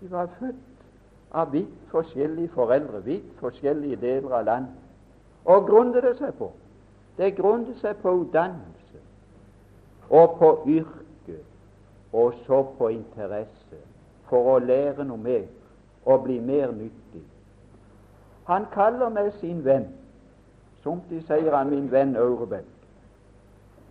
De 0.00 0.10
var 0.10 0.28
født 0.38 0.84
av 1.32 1.52
vidt 1.52 1.88
forskjellige 1.92 2.52
foreldre, 2.52 3.00
vidt 3.04 3.32
forskjellige 3.40 4.00
deler 4.00 4.36
av 4.40 4.44
landet. 4.44 4.87
Og 5.48 5.66
grunnet 5.66 6.02
det 6.04 6.16
seg 6.18 6.34
på? 6.36 6.50
Det 7.16 7.32
grunnet 7.36 7.80
seg 7.80 7.96
på 8.02 8.12
utdannelse 8.20 9.00
og 10.10 10.36
på 10.38 10.50
yrke, 10.68 11.38
og 12.12 12.34
så 12.46 12.62
på 12.78 12.88
interesse 12.92 13.80
for 14.28 14.54
å 14.54 14.58
lære 14.60 15.04
noe 15.08 15.20
mer 15.20 15.46
og 16.04 16.22
bli 16.24 16.38
mer 16.40 16.72
nyttig. 16.72 17.24
Han 18.48 18.68
kaller 18.72 19.12
meg 19.12 19.32
sin 19.40 19.60
venn. 19.64 19.88
Somtid 20.84 21.24
sier 21.28 21.52
han 21.52 21.72
min 21.72 21.90
venn 21.92 22.16
Aurebekk. 22.16 22.68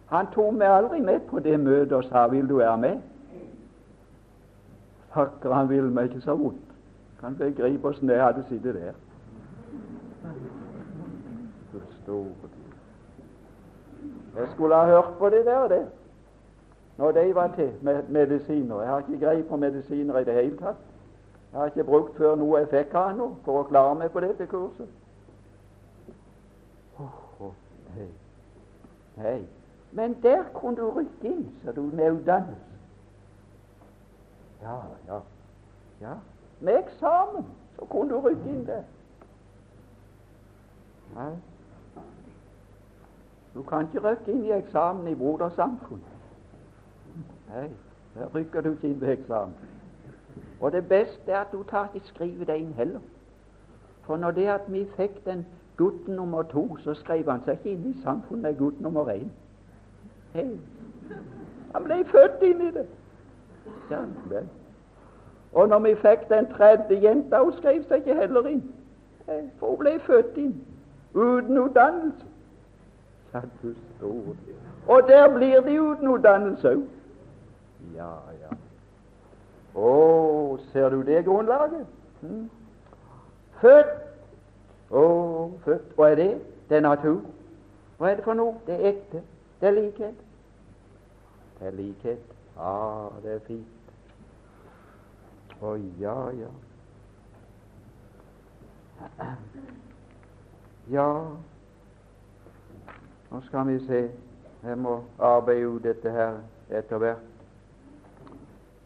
Han 0.09 0.29
tok 0.33 0.55
meg 0.57 0.71
aldri 0.71 1.01
med 1.03 1.25
på 1.29 1.41
det 1.43 1.59
møtet 1.59 1.91
og 1.91 2.03
sa 2.03 2.27
'Vil 2.27 2.49
du 2.49 2.57
være 2.57 2.77
med?' 2.77 3.01
Fakker, 5.13 5.53
han 5.53 5.69
ville 5.69 5.89
meg 5.89 6.03
ikke 6.03 6.21
så 6.21 6.35
vondt. 6.35 6.67
Kan 7.19 7.35
begripe 7.35 7.87
åssen 7.87 8.09
jeg 8.09 8.23
hadde 8.23 8.43
sittet 8.49 8.75
der. 8.75 8.93
Jeg 14.37 14.47
skulle 14.53 14.75
ha 14.75 14.85
hørt 14.85 15.13
på 15.19 15.29
det 15.29 15.45
der, 15.45 15.67
det, 15.67 15.87
når 16.97 17.11
de 17.11 17.35
var 17.35 17.47
til 17.55 17.73
med 17.81 18.03
medisiner. 18.07 18.81
Jeg 18.81 18.89
har 18.89 18.99
ikke 18.99 19.25
greie 19.25 19.43
på 19.43 19.55
medisiner 19.55 20.17
i 20.17 20.23
det 20.23 20.33
hele 20.33 20.57
tatt. 20.57 20.75
Jeg 21.51 21.59
har 21.59 21.65
ikke 21.65 21.83
brukt 21.83 22.17
før 22.17 22.35
noe 22.35 22.59
jeg 22.59 22.67
fikk 22.67 22.93
av 22.93 23.15
noe 23.17 23.35
for 23.45 23.61
å 23.61 23.67
klare 23.69 23.95
meg 23.95 24.11
på 24.11 24.21
dette 24.23 24.47
kurset. 24.51 24.87
Oh, 26.99 27.51
hei. 27.95 28.07
Hei. 29.17 29.39
Men 29.91 30.17
der 30.23 30.43
kunne 30.53 30.77
du 30.77 30.89
rykke 30.89 31.27
inn, 31.27 31.45
så 31.63 31.71
du 31.71 31.81
med 31.81 32.11
utdannelse. 32.11 32.61
Ja, 34.61 34.79
ja, 35.07 35.19
ja. 36.01 36.13
Med 36.59 36.79
eksamen 36.79 37.45
så 37.75 37.85
kunne 37.85 38.09
du 38.09 38.19
rykke 38.19 38.49
inn 38.49 38.65
der. 38.67 38.83
Nei. 41.15 41.31
Du 43.57 43.63
kan 43.63 43.81
ikke 43.81 44.09
rykke 44.09 44.31
inn 44.31 44.43
i 44.45 44.51
eksamen 44.51 45.07
i 45.07 45.15
brodersamfunn. 45.15 46.01
Nei, 47.49 47.69
der 48.13 48.35
rykker 48.35 48.61
du 48.61 48.71
ikke 48.71 48.87
inn 48.87 49.01
ved 49.01 49.09
eksamen. 49.15 49.55
Og 50.61 50.71
det 50.71 50.87
beste 50.89 51.31
er 51.31 51.39
at 51.39 51.47
du 51.51 51.63
tar 51.63 51.89
ikke 51.95 52.07
skriver 52.07 52.45
det 52.45 52.57
inn 52.61 52.73
heller. 52.77 52.99
For 54.01 54.17
når 54.17 54.31
det 54.31 54.45
at 54.47 54.61
vi 54.67 54.85
fikk 54.97 55.25
den 55.25 55.45
gutten 55.77 56.15
nummer 56.15 56.43
to, 56.43 56.77
så 56.77 56.93
skrev 56.93 57.31
han 57.31 57.41
seg 57.45 57.57
ikke 57.57 57.71
inn 57.71 57.89
i 57.95 58.03
samfunnet 58.03 58.43
med 58.43 58.57
gutt 58.57 58.81
nummer 58.81 59.09
én. 59.09 59.31
Hey. 60.33 60.53
Han 61.73 61.83
ble 61.83 62.03
født 62.13 62.41
inn 62.41 62.61
i 62.61 62.71
det. 62.77 62.85
Ja, 63.91 64.03
Og 65.53 65.69
når 65.69 65.79
vi 65.79 65.95
fikk 65.95 66.29
den 66.29 66.45
tredje 66.53 67.01
jenta, 67.01 67.43
hun 67.43 67.57
skrev 67.57 67.83
seg 67.87 67.97
ikke 67.97 68.21
heller 68.21 68.47
inn. 68.53 68.63
For 69.57 69.67
hun 69.67 69.77
ble 69.77 69.99
født 69.99 70.37
inn 70.37 70.55
uten 71.13 71.57
utdannelse. 71.57 72.26
Ja, 73.33 73.41
du 73.61 73.73
store 73.97 74.35
Og 74.87 75.01
der 75.07 75.33
blir 75.35 75.61
de 75.61 75.81
uten 75.81 76.07
utdannelse 76.07 76.69
òg. 76.69 76.83
Ja, 77.95 78.11
ja. 78.41 78.55
Å, 79.75 80.57
ser 80.71 80.89
du 80.89 81.01
det 81.05 81.25
grunnlaget? 81.25 81.85
Hm? 82.21 82.49
Født. 83.61 83.91
Å, 84.91 85.03
født. 85.65 85.91
Hva 85.95 86.11
er 86.11 86.15
det? 86.21 86.29
Det 86.69 86.77
er 86.79 86.85
natur. 86.85 87.19
Hva 87.97 88.11
er 88.11 88.15
det 88.19 88.25
for 88.25 88.37
noe? 88.37 88.55
Det 88.67 88.77
er 88.77 88.89
ekte. 88.93 89.21
Det 89.61 89.67
er 89.69 89.75
likhet. 89.75 90.23
Det 91.59 91.67
er 91.67 91.75
likhet. 91.77 92.33
Ja, 92.57 93.09
det 93.23 93.35
er 93.35 93.43
fint. 93.49 93.91
Å, 95.61 95.75
ja, 96.01 96.17
ja. 96.37 96.51
Ja, 100.87 101.09
Nå 103.37 103.41
skal 103.41 103.67
vi 103.67 103.85
se. 103.85 104.11
Jeg 104.63 104.77
må 104.77 105.03
arbeide 105.19 105.69
ut 105.69 105.83
dette 105.83 106.11
her 106.11 106.39
etter 106.69 106.97
hvert. 106.97 107.17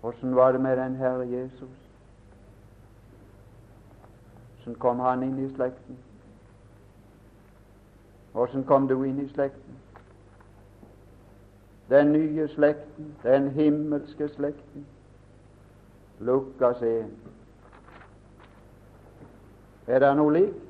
Åssen 0.03 0.35
var 0.35 0.51
det 0.51 0.61
med 0.61 0.77
den 0.77 0.95
Herre 0.95 1.27
Jesus? 1.29 1.69
Åssen 4.59 4.75
kom 4.75 4.99
han 4.99 5.23
inn 5.23 5.37
i 5.39 5.47
slekten? 5.53 5.97
Åssen 8.33 8.63
kom 8.63 8.87
du 8.87 8.97
inn 9.03 9.21
i 9.23 9.29
slekten? 9.29 9.79
Den 11.89 12.11
nye 12.11 12.47
slekten, 12.47 13.15
den 13.23 13.49
himmelske 13.55 14.29
slekten. 14.35 14.85
Lukas 16.19 16.81
1. 16.81 17.07
Er 19.87 19.99
det 19.99 20.13
noe 20.19 20.37
likt? 20.41 20.61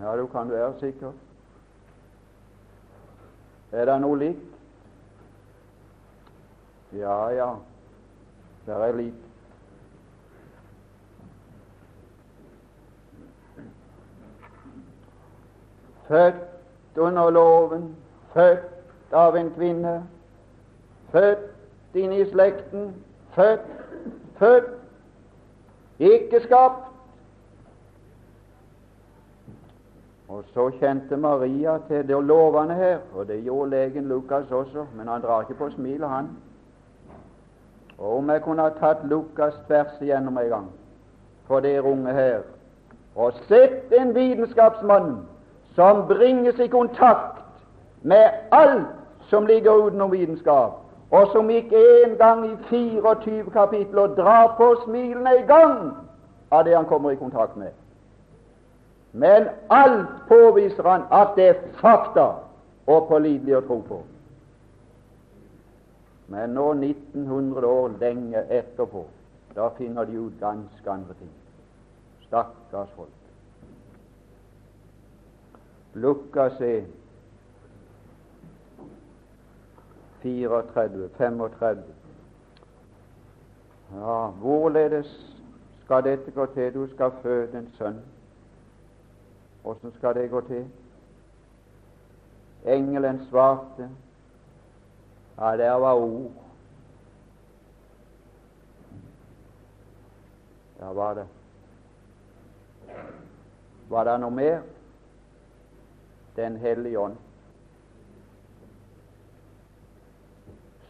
Ja, 0.00 0.16
du 0.16 0.26
kan 0.26 0.50
være 0.50 0.72
sikker. 0.80 1.12
Er 3.76 3.84
det 3.84 3.94
noe 4.00 4.16
likt? 4.16 4.52
Ja, 6.96 7.16
ja, 7.28 7.48
det 8.64 8.76
er 8.86 8.94
likt. 8.96 9.26
Født 16.08 16.96
under 16.96 17.30
loven, 17.30 17.90
født 18.32 19.12
av 19.12 19.36
en 19.36 19.52
kvinne, 19.58 19.94
født 21.12 22.00
inn 22.00 22.16
i 22.16 22.24
slekten, 22.30 22.94
født, 23.36 23.68
født, 24.40 24.72
ikke 26.00 26.40
skapt. 26.48 26.95
Og 30.28 30.44
så 30.54 30.70
kjente 30.80 31.16
Maria 31.16 31.78
til 31.88 32.08
det 32.08 32.24
lovende 32.24 32.74
her, 32.74 32.98
og 33.14 33.28
det 33.28 33.42
gjorde 33.44 33.70
legen 33.70 34.08
Lukas 34.08 34.50
også, 34.50 34.86
men 34.96 35.08
han 35.08 35.20
drar 35.20 35.40
ikke 35.40 35.54
på 35.54 35.70
smilet, 35.70 36.08
han. 36.08 36.28
Og 37.98 38.18
om 38.18 38.30
jeg 38.30 38.42
kunne 38.42 38.62
ha 38.62 38.68
tatt 38.68 39.06
Lukas 39.08 39.54
tvers 39.66 40.00
igjennom 40.00 40.38
en 40.38 40.48
gang 40.48 40.66
for 41.46 41.60
det 41.60 41.78
unge 41.80 42.12
her, 42.12 42.40
og 43.16 43.32
sett 43.48 43.92
en 43.92 44.14
vitenskapsmann 44.14 45.16
som 45.74 46.06
bringes 46.08 46.58
i 46.58 46.66
kontakt 46.66 47.42
med 48.02 48.28
alt 48.52 48.86
som 49.30 49.46
ligger 49.46 49.72
utenom 49.72 50.12
vitenskap, 50.12 50.72
og 51.10 51.28
som 51.32 51.50
ikke 51.50 51.78
en 52.04 52.16
gang 52.16 52.46
i 52.46 52.56
24 52.68 53.50
kapitler 53.50 54.06
drar 54.06 54.54
på 54.58 54.74
smilene 54.84 55.38
en 55.38 55.46
gang 55.46 55.78
av 56.50 56.64
det 56.64 56.76
han 56.76 56.84
kommer 56.84 57.10
i 57.10 57.14
kontakt 57.14 57.56
med. 57.56 57.70
Men 59.12 59.48
alt 59.70 60.08
påviser 60.28 60.82
han 60.82 61.06
at 61.10 61.36
det 61.36 61.48
er 61.48 61.62
fakta 61.80 62.26
og 62.86 63.08
pålitelig 63.08 63.56
å 63.56 63.64
tro 63.66 63.80
på. 63.88 64.00
Men 66.28 66.54
nå 66.58 66.72
1900 66.74 67.66
år 67.66 67.94
lenge 68.00 68.42
etterpå, 68.50 69.04
da 69.54 69.68
finner 69.78 70.04
de 70.04 70.18
jo 70.18 70.30
ganske 70.40 70.90
andre 70.90 71.14
ting. 71.18 71.30
Stakkars 72.26 72.90
folk. 72.96 73.12
Lukas 75.94 76.60
1, 76.60 76.84
34, 80.22 81.08
35. 81.16 81.84
Ja, 83.94 84.26
hvorledes 84.42 85.36
skal 85.84 86.04
dette 86.04 86.30
gå 86.30 86.46
til? 86.46 86.74
Du 86.74 86.86
skal 86.94 87.14
føde 87.22 87.58
en 87.58 87.70
sønn. 87.78 88.02
Åssen 89.66 89.92
skal 89.92 90.14
det 90.14 90.28
gå 90.30 90.40
til? 90.40 90.66
Engelen 92.66 93.26
svarte, 93.26 93.88
ja, 95.38 95.56
der 95.56 95.72
var 95.72 95.94
ord. 95.94 96.30
Ja, 100.78 100.92
var 100.92 101.14
det 101.14 101.26
Var 103.88 104.04
det 104.04 104.20
noe 104.20 104.30
mer? 104.30 104.62
Den 106.36 106.56
hellige 106.56 106.98
ånd. 106.98 107.16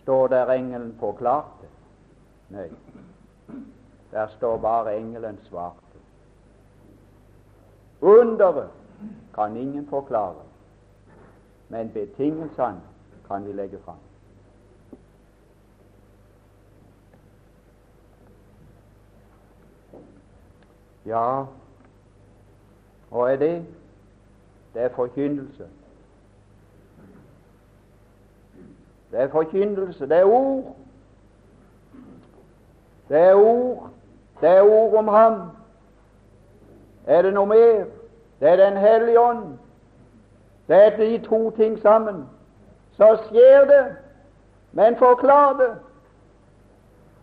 Står 0.03 0.29
der 0.29 0.53
engelen 0.53 0.97
forklarte? 1.01 1.69
Nei. 2.49 2.69
Der 4.11 4.27
står 4.37 4.57
bare 4.59 4.97
engelen 4.97 5.39
svarte. 5.49 5.86
Underet 8.07 8.69
kan 9.35 9.57
ingen 9.57 9.87
forklare, 9.87 10.43
men 11.69 11.91
betingelsene 11.91 12.81
kan 13.29 13.47
vi 13.47 13.53
legge 13.53 13.79
fram. 13.85 13.97
Ja, 21.07 21.45
hva 23.11 23.27
er 23.33 23.37
det? 23.37 23.67
Det 24.75 24.83
er 24.83 24.95
forkynnelse. 24.95 25.69
Det 29.11 29.21
er 29.21 29.29
forkynnelse, 29.29 30.09
det 30.09 30.19
er 30.19 30.25
ord. 30.25 30.77
Det 33.09 33.19
er 33.19 33.35
ord. 33.35 33.91
Det 34.41 34.49
er 34.49 34.63
ord 34.63 34.95
om 34.95 35.09
ham. 35.09 35.41
Er 37.07 37.23
det 37.23 37.35
noe 37.35 37.47
mer? 37.47 37.96
Det 38.41 38.49
er 38.49 38.57
Den 38.57 38.77
hellige 38.77 39.21
ånd. 39.21 39.59
Det 40.69 40.77
er 40.87 40.97
de 40.97 41.19
to 41.19 41.51
ting 41.51 41.79
sammen. 41.79 42.25
Så 42.97 43.19
skjer 43.29 43.65
det, 43.65 43.97
men 44.73 44.97
forklar 44.97 45.53
det. 45.53 45.75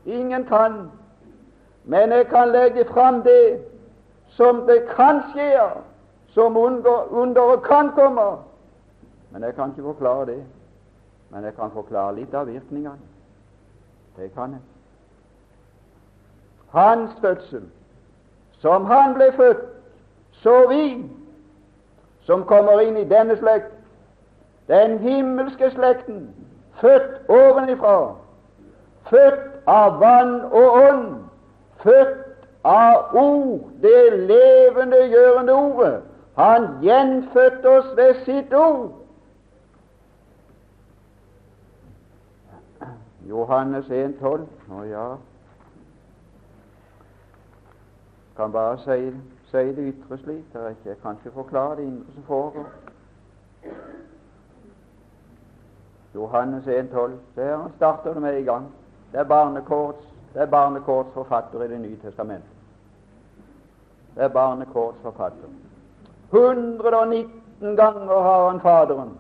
Ingen 0.05 0.45
kan. 0.45 0.91
Men 1.83 2.11
jeg 2.11 2.27
kan 2.27 2.49
legge 2.49 2.85
fram 2.85 3.21
det 3.21 3.65
som 4.27 4.65
det 4.67 4.87
kan 4.95 5.21
skje, 5.31 5.59
som 6.27 6.57
underet 6.57 7.63
kan 7.63 7.91
komme. 7.91 8.37
Men 9.31 9.43
jeg 9.43 9.55
kan 9.55 9.69
ikke 9.69 9.81
forklare 9.81 10.25
det. 10.25 10.43
Men 11.29 11.43
jeg 11.43 11.55
kan 11.55 11.71
forklare 11.71 12.15
litt 12.15 12.33
av 12.33 12.47
virkningene. 12.47 12.99
Det 14.17 14.33
kan 14.33 14.51
jeg. 14.51 14.61
Hans 16.69 17.11
fødsel, 17.21 17.63
som 18.61 18.85
han 18.85 19.13
ble 19.13 19.31
født, 19.33 19.72
så 20.43 20.67
vi 20.69 21.05
som 22.27 22.43
kommer 22.43 22.79
inn 22.83 22.97
i 22.97 23.07
denne 23.07 23.35
slekt, 23.39 23.71
den 24.67 24.97
himmelske 24.99 25.71
slekten, 25.71 26.29
født 26.81 27.29
ovenifra, 27.31 28.15
født 29.09 29.67
av 29.67 29.99
vann 29.99 30.35
og 30.51 30.79
ånd, 30.79 31.07
født 31.83 32.47
av 32.63 33.15
ord, 33.15 33.69
det 33.81 34.27
levende, 34.27 35.05
gjørende 35.11 35.53
ordet. 35.53 35.95
Han 36.35 36.67
gjenfødte 36.81 37.69
oss 37.69 37.95
ved 37.95 38.13
sitt 38.25 38.53
ord. 38.53 38.91
Johannes 43.29 43.85
1,12. 43.85 44.47
Å 44.73 44.81
ja 44.89 45.05
Kan 48.35 48.51
bare 48.51 48.79
si, 48.81 49.11
si 49.53 49.75
det 49.75 49.93
ytre 49.93 50.17
slik. 50.17 50.45
Det 50.53 50.61
er 50.61 50.69
ikke, 50.69 50.89
jeg 50.89 50.97
kan 51.01 51.17
ikke 51.19 51.35
forklare 51.35 51.75
det 51.75 51.83
indre 51.83 52.13
som 52.13 52.23
foregår. 52.23 52.65
Johannes 56.15 56.63
1,12. 56.63 57.11
Der 57.35 57.69
starter 57.75 58.13
det 58.13 58.21
med 58.21 58.39
i 58.39 58.43
gang. 58.43 58.65
Det 59.11 59.19
er 59.19 59.23
barnekårs 59.23 60.09
det 60.33 60.41
er 60.41 60.45
barnekårs 60.45 61.05
forfatter 61.13 61.61
i 61.61 61.67
Det 61.67 61.81
nye 61.81 61.97
testamentet. 62.03 62.49
Det 64.15 64.23
er 64.23 64.27
barnekårs 64.27 64.95
forfatter. 65.01 65.47
119 66.31 67.75
ganger 67.75 68.21
har 68.21 68.49
han 68.49 68.61
Faderen 68.61 69.19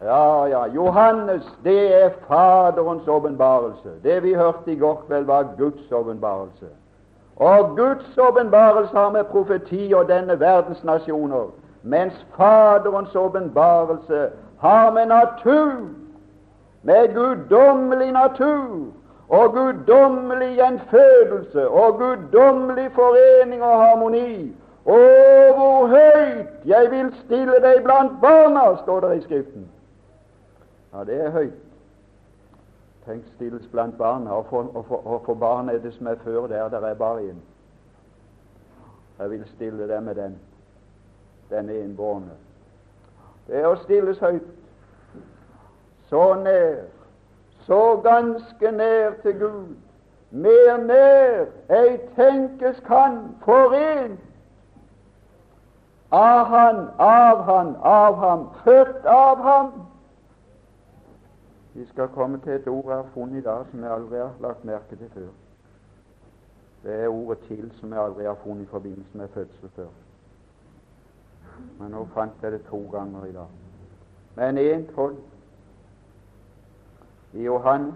ja, 0.00 0.46
ja, 0.46 0.66
Johannes, 0.66 1.58
det 1.64 2.02
er 2.04 2.10
Faderens 2.28 3.08
åpenbarelse. 3.08 3.90
Det 4.02 4.22
vi 4.22 4.34
hørte 4.34 4.72
i 4.72 4.76
går 4.76 5.04
kveld, 5.06 5.24
var 5.24 5.54
Guds 5.58 5.92
åpenbarelse. 5.92 6.66
Og 7.36 7.76
Guds 7.76 8.18
åpenbarelse 8.18 8.96
har 8.96 9.10
med 9.10 9.24
profeti 9.24 9.92
og 9.92 10.08
denne 10.08 10.40
verdens 10.40 10.84
nasjoner, 10.84 11.50
mens 11.82 12.26
Faderens 12.36 13.14
åpenbarelse 13.14 14.28
har 14.60 14.92
med 14.92 15.06
natur, 15.06 15.72
med 16.82 17.14
guddommelig 17.14 18.12
natur 18.12 18.86
og 19.28 19.52
guddommelig 19.52 20.56
gjenfødelse 20.56 21.68
og 21.68 21.98
guddommelig 21.98 22.90
forening 22.94 23.62
og 23.62 23.78
harmoni. 23.82 24.52
Å, 24.86 24.98
hvor 25.56 25.86
høyt 25.90 26.64
jeg 26.64 26.90
vil 26.90 27.08
stille 27.24 27.58
deg 27.62 27.82
blant 27.82 28.20
barna, 28.22 28.68
står 28.84 29.00
det 29.00 29.16
i 29.16 29.22
Skriften. 29.24 29.64
Ja, 30.94 31.04
det 31.04 31.18
er 31.24 31.30
høyt. 31.30 31.65
Tenk 33.06 33.24
stilles 33.34 33.66
blant 33.70 33.98
barna, 33.98 34.30
og 34.30 34.46
for, 34.46 34.70
og, 34.74 34.84
for, 34.88 35.06
og 35.06 35.22
for 35.24 35.34
barn 35.34 35.68
er 35.68 35.78
det 35.78 35.94
som 35.94 36.06
er 36.06 36.14
før 36.24 36.46
der, 36.46 36.68
der 36.68 36.86
er 36.86 36.94
bare 36.94 37.20
én. 37.20 37.38
Jeg 39.18 39.30
vil 39.30 39.44
stille 39.54 39.88
det 39.88 40.02
med 40.02 40.14
den, 40.14 40.38
den 41.50 41.70
innbårne. 41.70 42.34
Det 43.46 43.56
er 43.62 43.68
å 43.70 43.76
stilles 43.84 44.18
høyt. 44.18 44.48
Så 46.10 46.34
nær, 46.42 46.82
så 47.66 47.80
ganske 48.02 48.70
nær 48.72 49.14
til 49.22 49.38
Gud. 49.38 49.76
Mer 50.30 50.76
nær 50.82 51.46
ei 51.70 51.98
tenkes 52.18 52.82
kan, 52.86 53.36
forent 53.44 54.20
av 56.10 56.46
Han, 56.46 56.88
av 56.98 57.44
Han, 57.44 57.76
av 57.82 58.16
Ham, 58.16 58.48
født 58.64 59.06
av 59.06 59.42
Ham. 59.42 59.85
Vi 61.76 61.86
skal 61.86 62.08
komme 62.08 62.38
til 62.38 62.52
et 62.52 62.68
ord 62.68 62.84
jeg 62.88 62.96
har 62.96 63.08
funnet 63.14 63.38
i 63.38 63.42
dag 63.44 63.64
som 63.70 63.82
jeg 63.84 63.92
aldri 63.92 64.16
har 64.16 64.32
lagt 64.40 64.64
merke 64.64 64.96
til 64.96 65.10
før. 65.14 65.28
Det 66.82 66.94
er 67.04 67.08
ordet 67.08 67.38
'til' 67.38 67.80
som 67.80 67.92
jeg 67.92 68.02
aldri 68.04 68.24
har 68.24 68.34
funnet 68.44 68.62
i 68.62 68.66
forbindelse 68.66 69.18
med 69.18 69.28
fødsel 69.28 69.68
før. 69.68 69.86
Men 71.78 71.90
nå 71.90 72.04
fant 72.14 72.32
jeg 72.42 72.52
det 72.52 72.62
to 72.62 72.88
ganger 72.92 73.24
i 73.24 73.32
dag. 73.32 73.46
Men 74.36 74.58
én 74.58 74.94
tolv 74.94 75.16
i 77.32 77.44
Johannes, 77.44 77.94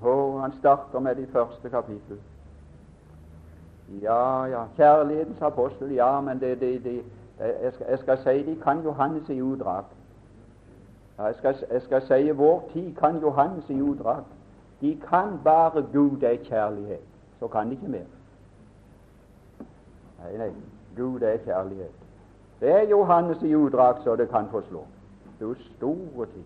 og 0.00 0.42
han 0.42 0.52
starter 0.58 0.98
med 0.98 1.14
de 1.14 1.26
første 1.26 1.70
kapittel. 1.70 2.20
Ja, 4.02 4.44
ja, 4.44 4.64
kjærlighetens 4.76 5.42
apostel, 5.42 5.92
ja, 5.92 6.20
men 6.20 6.40
det, 6.40 6.60
det, 6.60 6.84
det 6.84 7.04
jeg, 7.38 7.72
skal, 7.72 7.86
jeg 7.88 7.98
skal 7.98 8.18
si 8.18 8.50
de 8.50 8.60
kan 8.60 8.82
Johannes 8.82 9.28
i 9.28 9.42
utdrag. 9.42 9.84
Jeg, 11.18 11.34
skal, 11.34 11.56
jeg 11.70 11.82
skal 11.82 12.02
si 12.02 12.30
vår 12.30 12.70
tid 12.72 12.94
kan 12.94 13.16
Johannes 13.16 13.70
i 13.70 13.80
utdrag. 13.82 14.24
De 14.80 15.00
kan 15.08 15.40
bare 15.44 15.86
Gud 15.92 16.22
er 16.22 16.36
kjærlighet. 16.44 17.00
Så 17.38 17.48
kan 17.48 17.66
de 17.66 17.72
ikke 17.72 17.88
mer. 17.88 18.08
Nei, 20.22 20.36
nei, 20.36 20.52
Gud 20.96 21.22
er 21.22 21.36
kjærlighet. 21.44 21.92
Det 22.60 22.70
er 22.70 22.88
Johannes 22.88 23.42
i 23.42 23.54
utdrag 23.56 23.96
så 24.04 24.16
det 24.16 24.28
kan 24.28 24.48
forslå. 24.50 24.84
Du 25.40 25.54
store 25.54 26.26
tid. 26.26 26.44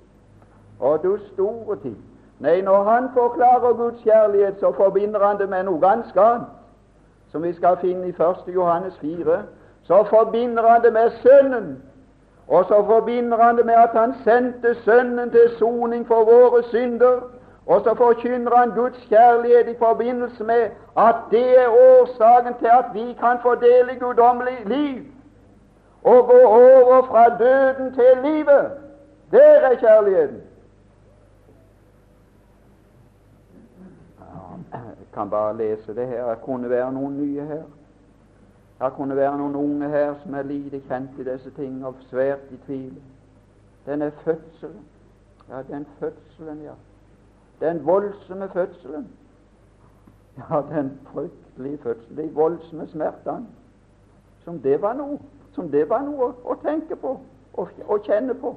Og 0.80 1.02
du 1.02 1.18
store 1.32 1.76
tid. 1.76 1.96
Nei, 2.38 2.60
når 2.60 2.82
han 2.82 3.08
forklarer 3.14 3.72
Guds 3.76 4.02
kjærlighet, 4.02 4.60
så 4.60 4.72
forbinder 4.72 5.26
han 5.26 5.38
det 5.38 5.48
med 5.48 5.64
noe 5.64 5.80
ganske 5.80 6.20
annet, 6.20 6.46
som 7.28 7.42
vi 7.42 7.52
skal 7.52 7.76
finne 7.80 8.08
i 8.08 8.10
1. 8.10 8.54
Johannes 8.54 8.98
4. 8.98 9.42
Så 9.82 10.04
forbinder 10.04 10.68
han 10.68 10.82
det 10.82 10.92
med 10.92 11.10
Sønnen, 11.10 11.82
og 12.50 12.64
så 12.64 12.84
forbinder 12.86 13.42
han 13.42 13.56
det 13.56 13.66
med 13.66 13.74
at 13.74 13.90
han 13.94 14.14
sendte 14.24 14.74
Sønnen 14.74 15.30
til 15.30 15.50
soning 15.58 16.06
for 16.06 16.24
våre 16.24 16.62
synder. 16.62 17.20
Og 17.66 17.80
så 17.84 17.94
forkynner 17.94 18.56
han 18.56 18.70
Guds 18.70 19.06
kjærlighet 19.08 19.68
i 19.68 19.78
forbindelse 19.78 20.44
med 20.44 20.62
at 20.98 21.14
det 21.30 21.62
er 21.62 21.68
årsaken 21.68 22.54
til 22.58 22.66
at 22.66 22.84
vi 22.94 23.16
kan 23.20 23.36
fordele 23.42 23.88
del 23.88 23.98
guddommelig 24.00 24.58
liv 24.66 25.04
og 26.02 26.26
gå 26.26 26.40
over 26.46 27.06
fra 27.06 27.38
døden 27.38 27.94
til 27.94 28.30
livet. 28.30 28.70
Der 29.30 29.40
er 29.40 29.76
kjærligheten. 29.76 30.42
Jeg 34.72 34.80
kan 35.14 35.30
bare 35.30 35.56
lese 35.56 35.94
det 35.94 36.06
her. 36.06 36.30
Det 36.30 36.40
kunne 36.42 36.70
være 36.70 36.92
noen 36.92 37.16
nye 37.16 37.40
her. 37.40 37.62
Det 38.80 38.92
kunne 38.96 39.16
være 39.16 39.38
noen 39.38 39.56
unge 39.56 39.88
her 39.88 40.14
som 40.22 40.34
er 40.34 40.42
lite 40.42 40.80
kjent 40.88 41.18
i 41.18 41.24
disse 41.24 41.50
ting 41.56 41.82
og 41.86 41.98
svært 42.08 42.46
i 42.50 42.56
tvil. 42.66 42.94
Den 43.86 44.02
er 44.02 44.10
fødselen. 44.24 44.86
Ja, 45.48 45.62
den 45.68 45.86
fødselen, 45.98 46.62
ja. 46.64 46.76
Den 47.60 47.86
voldsomme 47.86 48.48
fødselen. 48.48 49.08
Ja, 50.38 50.62
den 50.70 50.98
fryktelige 51.12 51.78
fødselen. 51.78 52.16
De 52.16 52.34
voldsomme 52.34 52.86
smertene. 52.88 53.46
Som 54.44 54.58
det 54.58 54.82
var 54.82 54.96
noe 54.96 55.18
som 55.52 55.70
det 55.70 55.88
var 55.90 56.04
noe 56.06 56.30
å, 56.30 56.34
å 56.52 56.56
tenke 56.62 56.96
på 56.96 57.16
og, 57.58 57.72
og, 57.86 57.98
kjenne 58.06 58.34
på. 58.38 58.54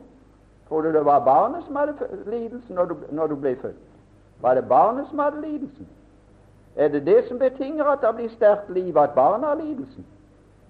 Tror 0.68 0.86
du 0.86 0.94
det 0.96 1.04
var 1.06 1.26
barnet 1.26 1.66
som 1.66 1.76
hadde 1.76 2.08
lidelsen 2.30 2.78
når 2.78 2.92
du, 2.92 2.96
når 3.12 3.34
du 3.34 3.36
ble 3.42 3.56
født? 3.62 3.82
Var 4.42 4.56
det 4.56 4.68
barnet 4.70 5.10
som 5.10 5.20
hadde 5.20 5.42
lidelsen? 5.42 5.90
Er 6.76 6.88
det 6.88 7.06
det 7.06 7.28
som 7.28 7.40
betinger 7.40 7.86
at 7.86 8.02
det 8.02 8.16
blir 8.16 8.30
sterkt 8.30 8.70
liv, 8.70 8.98
at 8.98 9.14
barna 9.16 9.48
har 9.48 9.56
lidelsen? 9.56 10.06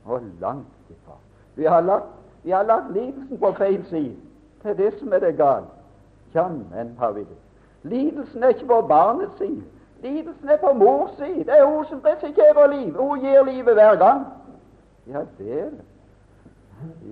Å, 0.05 0.19
langt 0.39 0.91
ifra. 0.91 1.15
Vi 1.55 1.63
har 1.63 1.81
lagt, 1.81 2.11
vi 2.43 2.51
har 2.51 2.63
lagt 2.63 2.91
lidelsen 2.91 3.39
på 3.39 3.51
feil 3.57 3.85
side. 3.89 4.15
Det 4.63 4.71
er 4.71 4.79
det 4.79 4.99
som 4.99 5.13
er 5.13 5.19
det 5.19 5.37
gale. 5.37 5.69
Jammen 6.35 6.95
har 6.99 7.11
vi 7.11 7.23
det. 7.23 7.39
Lidelsen 7.83 8.43
er 8.43 8.47
ikke 8.47 8.67
på 8.67 8.81
barnets 8.87 9.37
side. 9.37 9.63
Lidelsen 10.03 10.49
er 10.49 10.57
på 10.57 10.73
mors 10.73 11.11
side. 11.17 11.45
Det 11.47 11.57
er 11.57 11.65
hun 11.65 11.85
som 11.85 12.01
risikerer 12.05 12.67
liv. 12.67 12.97
Hun 12.97 13.19
gir 13.19 13.43
livet 13.43 13.73
hver 13.73 13.95
gang. 13.95 14.25
Ja, 15.07 15.23
det 15.37 15.59
er 15.59 15.69
det. 15.69 15.85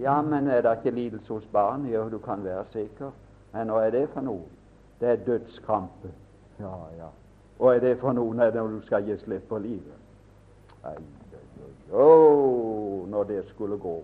Ja, 0.02 0.22
men 0.22 0.48
er 0.48 0.62
det 0.62 0.78
ikke 0.78 0.96
lidelse 0.96 1.34
hos 1.34 1.46
barn? 1.54 1.86
Jo, 1.86 2.10
du 2.10 2.18
kan 2.18 2.44
være 2.44 2.66
sikker. 2.72 3.12
Men 3.54 3.70
hva 3.70 3.86
er 3.86 3.92
det 3.92 4.10
for 4.14 4.22
noe? 4.22 4.44
Det 5.00 5.10
er 5.10 5.24
dødskrampe. 5.26 6.12
Ja, 6.60 6.76
ja. 6.98 7.08
Og 7.62 7.76
er 7.76 7.80
det 7.80 7.98
for 8.02 8.14
noe 8.18 8.34
når 8.34 8.56
du 8.58 8.80
skal 8.86 9.06
gi 9.06 9.16
slipp 9.22 9.44
på 9.50 9.60
livet? 9.62 9.98
Ai, 10.84 10.96
oh, 11.94 13.10
når 13.10 13.24
det 13.30 13.44
skulle 13.50 13.78
gå. 13.78 14.00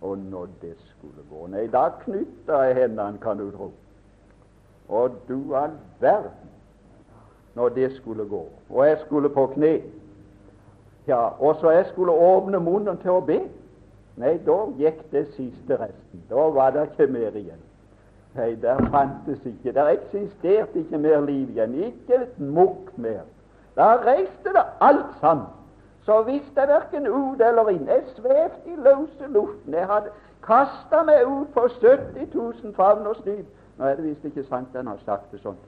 Og 0.00 0.18
når 0.18 0.48
det 0.62 0.74
skulle 0.90 1.22
gå. 1.30 1.46
Nei, 1.46 1.68
da 1.70 1.86
knytter 2.00 2.62
jeg 2.66 2.74
hendene, 2.80 3.20
kan 3.22 3.38
du 3.38 3.50
tro. 3.54 3.70
Og 4.88 5.14
du 5.28 5.54
all 5.54 5.78
verden 6.00 6.50
når 7.54 7.68
det 7.68 7.92
skulle 7.96 8.26
gå. 8.28 8.48
Og 8.70 8.86
jeg 8.88 8.98
skulle 9.06 9.30
på 9.30 9.46
kne. 9.54 9.82
Ja, 11.06 11.28
Og 11.38 11.56
så 11.60 11.70
jeg 11.70 11.86
skulle 11.92 12.12
åpne 12.12 12.60
munnen 12.60 12.98
til 12.98 13.10
å 13.10 13.20
be. 13.20 13.38
Nei, 14.18 14.34
da 14.46 14.58
gikk 14.78 14.98
det 15.12 15.28
siste 15.36 15.78
resten. 15.78 16.26
Da 16.30 16.48
var 16.50 16.74
det 16.74 16.88
ikke 16.90 17.06
mer 17.12 17.38
igjen. 17.38 17.62
Nei, 18.34 18.54
der 18.62 18.78
fantes 18.90 19.44
ikke 19.46 19.72
Der 19.72 19.88
eksisterte 19.88 20.78
ikke 20.78 20.98
mer 20.98 21.20
liv 21.20 21.50
igjen. 21.50 21.74
Ikke 21.74 22.14
et 22.14 22.40
mukk 22.40 22.90
mer. 22.98 23.22
Da 23.76 23.94
reiste 24.06 24.52
det 24.52 24.64
alt 24.80 25.12
sammen. 25.20 25.46
Så 26.04 26.22
visste 26.22 26.60
jeg 26.60 26.68
verken 26.68 27.06
ut 27.06 27.40
eller 27.40 27.68
inn. 27.68 27.86
Jeg 27.88 28.02
svevde 28.16 28.64
i 28.66 28.76
løse 28.76 29.28
luften. 29.28 29.74
Jeg 29.74 29.86
hadde 29.86 30.10
kasta 30.42 31.02
meg 31.06 31.26
ut 31.26 31.54
på 31.54 31.68
70 31.80 32.34
000 32.34 32.74
favners 32.74 33.22
dyp 33.24 33.46
nå 33.78 33.84
er 33.84 33.96
det 33.96 34.04
visst 34.04 34.24
ikke 34.24 34.44
sant 34.48 34.74
han 34.74 34.86
har 34.86 34.98
sagt 35.04 35.32
det 35.32 35.40
sånn, 35.42 35.58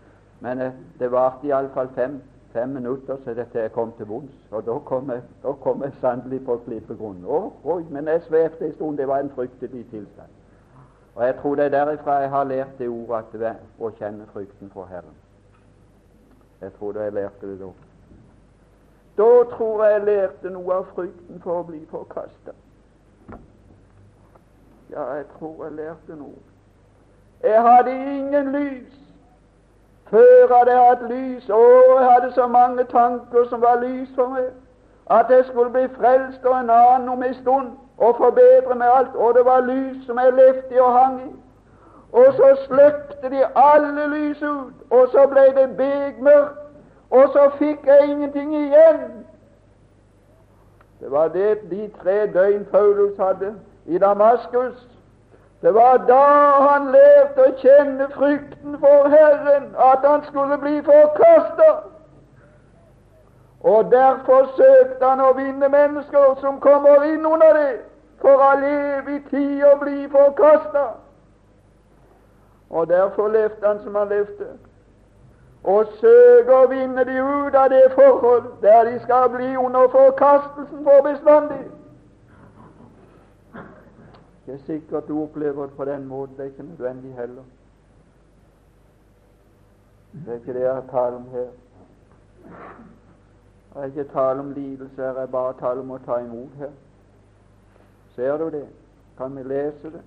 men 0.45 0.63
eh, 0.63 0.75
det 1.01 1.11
varte 1.11 1.49
iallfall 1.49 1.89
fem, 1.97 2.21
fem 2.55 2.75
minutter 2.77 3.19
så 3.25 3.35
dette 3.35 3.65
jeg 3.65 3.73
kom 3.75 3.93
til 3.99 4.07
bunns. 4.07 4.37
Og 4.53 4.63
da 4.67 4.77
kom 4.87 5.11
jeg, 5.11 5.25
jeg 5.43 5.93
sannelig 6.01 6.43
på 6.47 6.59
klippegrunn. 6.67 7.25
Oi, 7.27 7.83
men 7.91 8.13
jeg 8.13 8.23
svevde 8.29 8.69
en 8.69 8.75
stund. 8.77 8.99
Det 8.99 9.09
var 9.09 9.25
en 9.25 9.33
fryktelig 9.35 9.87
tilstand. 9.91 10.31
Og 11.17 11.27
jeg 11.27 11.37
tror 11.37 11.55
det 11.55 11.65
er 11.65 11.69
derifra 11.69 12.13
jeg 12.13 12.31
har 12.31 12.45
lært 12.45 12.79
det 12.79 12.89
ordet 12.89 13.17
at 13.17 13.33
det 13.33 13.47
er 13.49 13.61
å 13.81 13.89
kjenne 13.97 14.27
frykten 14.33 14.71
for 14.73 14.85
Herren. 14.85 15.15
Jeg 16.61 16.73
tror 16.79 16.93
det 16.93 17.07
jeg 17.07 17.13
lærte 17.13 17.49
det 17.49 17.61
da. 17.61 17.71
Da 19.17 19.29
tror 19.55 19.85
jeg 19.85 19.93
jeg 19.93 20.05
lærte 20.05 20.53
noe 20.53 20.75
av 20.75 20.91
frykten 20.93 21.41
for 21.41 21.63
å 21.63 21.65
bli 21.71 21.81
forkasta. 21.91 22.53
Ja, 24.91 25.07
jeg 25.15 25.25
tror 25.39 25.65
jeg 25.65 25.73
lærte 25.79 26.19
noe. 26.21 26.45
Jeg 27.43 27.63
hadde 27.63 27.97
ingen 28.19 28.53
lys. 28.53 29.01
Før 30.11 30.53
hadde 30.53 30.71
jeg 30.71 30.85
hatt 30.89 31.09
lys, 31.11 31.49
Å, 31.51 31.63
jeg 31.97 32.11
hadde 32.11 32.33
så 32.35 32.47
mange 32.47 32.85
tanker 32.93 33.49
som 33.49 33.65
var 33.65 33.81
lys 33.81 34.13
for 34.15 34.37
meg, 34.37 34.53
at 35.11 35.33
jeg 35.33 35.49
skulle 35.49 35.71
bli 35.71 35.89
frelst 35.97 36.45
og 36.45 36.61
en 36.61 36.71
annen 36.71 37.09
om 37.09 37.25
ei 37.25 37.33
stund 37.41 37.73
og 37.99 38.17
forbedre 38.17 38.75
med 38.75 38.87
alt. 38.87 39.15
Og 39.15 39.35
det 39.35 39.45
var 39.45 39.61
lys 39.61 40.07
som 40.07 40.19
jeg 40.19 40.33
levde 40.33 40.83
og 40.83 40.93
hang 40.99 41.21
i. 41.21 41.35
Og 42.13 42.27
så 42.37 42.57
slukte 42.65 43.31
de 43.31 43.45
alle 43.55 44.07
lys 44.07 44.43
ut, 44.43 44.75
og 44.91 45.09
så 45.13 45.27
ble 45.27 45.63
det 45.63 45.77
begmørkt, 45.77 46.59
og 47.11 47.29
så 47.33 47.51
fikk 47.59 47.87
jeg 47.87 48.09
ingenting 48.09 48.55
igjen. 48.55 49.27
Det 51.01 51.11
var 51.11 51.29
det 51.29 51.71
de 51.71 51.91
tre 52.03 52.27
døgn 52.27 52.65
Paulus 52.65 53.19
hadde 53.19 53.55
i 53.87 53.99
Damaskus. 53.99 54.89
Det 55.63 55.75
var 55.75 55.97
da 55.97 56.23
han 56.69 56.89
lærte 56.93 57.43
å 57.43 57.53
kjenne 57.61 58.09
frykten 58.15 58.79
for 58.81 59.09
Herren, 59.09 59.69
at 59.93 60.05
han 60.11 60.25
skulle 60.25 60.59
bli 60.59 60.81
forkasta. 60.85 61.71
Og 63.67 63.91
derfor 63.91 64.47
søkte 64.57 65.09
han 65.09 65.21
å 65.21 65.33
vinne 65.35 65.69
mennesker 65.69 66.37
som 66.41 66.61
kommer 66.63 67.03
inn 67.09 67.25
under 67.27 67.57
det, 67.57 67.73
for 68.23 68.39
å 68.39 68.53
leve 68.61 69.17
i 69.17 69.23
tid 69.31 69.65
og 69.67 69.81
bli 69.81 70.05
forkasta. 70.13 70.85
Og 72.71 72.87
derfor 72.89 73.29
levde 73.35 73.67
han 73.67 73.81
som 73.83 73.99
han 73.99 74.13
levde, 74.15 74.47
og 75.67 75.91
søke 75.99 76.55
å 76.55 76.69
vinne 76.71 77.05
de 77.09 77.19
ut 77.19 77.59
av 77.59 77.73
det 77.75 77.89
forhold 77.97 78.47
der 78.63 78.87
de 78.87 79.01
skal 79.03 79.29
bli 79.35 79.51
under 79.59 79.91
forkastelsen 79.91 80.87
for 80.87 81.03
bestandig. 81.09 81.65
Det 84.47 84.55
er 84.55 84.63
sikkert 84.67 85.09
du 85.09 85.23
opplever 85.25 85.67
det 85.67 85.75
på 85.75 85.85
den 85.85 86.07
måten. 86.07 86.37
Det 86.37 86.45
er 86.45 86.55
ikke 86.55 86.71
nødvendig 86.71 87.15
heller. 87.19 87.43
Det 90.13 90.33
er 90.33 90.39
ikke 90.39 90.55
det 90.55 90.63
jeg 90.69 90.83
taler 90.91 91.17
om 91.17 91.27
her. 91.33 91.49
Det 93.77 93.83
er 93.83 93.87
ikke 93.87 94.05
tale 94.05 94.41
om 94.41 94.51
lidelse 94.53 94.97
her, 94.97 95.05
er 95.05 95.27
bare 95.27 95.53
tale 95.61 95.81
om 95.81 95.91
å 95.91 95.99
ta 96.01 96.17
imot 96.25 96.53
her. 96.57 96.71
Ser 98.15 98.39
du 98.41 98.47
det? 98.51 98.63
Kan 99.19 99.37
vi 99.37 99.43
lese 99.43 99.91
det? 99.93 100.01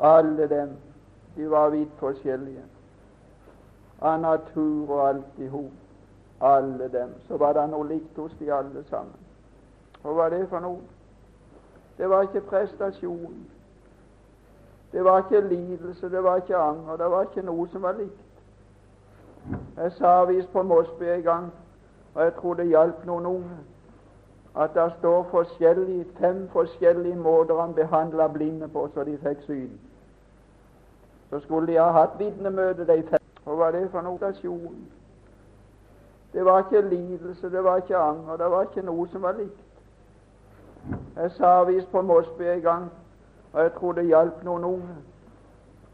Alle 0.00 0.46
dem, 0.48 0.70
de 1.36 1.50
var 1.50 1.68
vidt 1.70 1.92
forskjellige. 2.00 2.62
Av 4.00 4.20
natur 4.20 4.88
og 4.88 5.08
alt 5.08 5.38
i 5.38 5.48
hop. 5.52 5.74
Alle 6.40 6.88
dem. 6.88 7.12
Så 7.26 7.36
var 7.36 7.52
det 7.52 7.66
noe 7.74 7.88
likt 7.90 8.16
hos 8.16 8.32
de 8.38 8.48
alle 8.48 8.84
sammen. 8.88 9.20
Hva 10.00 10.14
var 10.16 10.32
det 10.32 10.46
for 10.48 10.64
noe? 10.64 10.80
Det 11.98 12.08
var 12.08 12.24
ikke 12.24 12.40
prestasjon. 12.48 13.36
Det 14.92 15.04
var 15.04 15.26
ikke 15.26 15.44
lidelse, 15.48 16.08
det 16.08 16.24
var 16.24 16.40
ikke 16.40 16.56
anger, 16.56 16.96
det 16.96 17.10
var 17.10 17.28
ikke 17.28 17.44
noe 17.44 17.68
som 17.68 17.84
var 17.84 18.00
likt. 18.00 18.27
Jeg 19.76 19.92
sa 19.92 20.24
visst 20.24 20.52
på 20.52 20.62
Mosby 20.62 21.02
en 21.02 21.22
gang, 21.22 21.52
og 22.14 22.24
jeg 22.24 22.34
tror 22.34 22.54
det 22.54 22.66
hjalp 22.66 23.04
noen 23.06 23.26
unge, 23.26 23.58
at 24.56 24.74
det 24.74 24.92
står 24.98 25.26
forskjellige, 25.30 26.06
fem 26.20 26.48
forskjellige 26.52 27.16
måter 27.16 27.60
han 27.60 27.74
behandla 27.74 28.28
blinde 28.28 28.68
på 28.68 28.88
så 28.94 29.04
de 29.04 29.18
fikk 29.22 29.42
syn. 29.46 29.70
Så 31.30 31.40
skulle 31.40 31.72
de 31.72 31.78
ha 31.78 31.90
hatt 31.90 32.18
vitnemøte, 32.18 32.86
de 32.86 33.02
fem. 33.10 33.24
Hva 33.44 33.54
var 33.56 33.70
det 33.72 33.90
for 33.90 34.04
noe 34.04 34.18
stasjon? 34.18 34.76
Det 36.32 36.44
var 36.44 36.58
ikke 36.58 36.88
lidelse, 36.88 37.50
det 37.50 37.64
var 37.64 37.76
ikke 37.76 37.96
anger, 37.96 38.36
det 38.36 38.50
var 38.50 38.62
ikke 38.62 38.82
noe 38.82 39.06
som 39.12 39.22
var 39.22 39.36
likt. 39.38 39.64
Jeg 41.16 41.30
sa 41.30 41.62
visst 41.64 41.90
på 41.92 42.02
Mosby 42.02 42.42
en 42.42 42.60
gang, 42.60 42.90
og 43.52 43.62
jeg 43.62 43.72
tror 43.72 43.92
det 43.92 44.06
hjalp 44.06 44.44
noen 44.44 44.64
unge, 44.64 44.98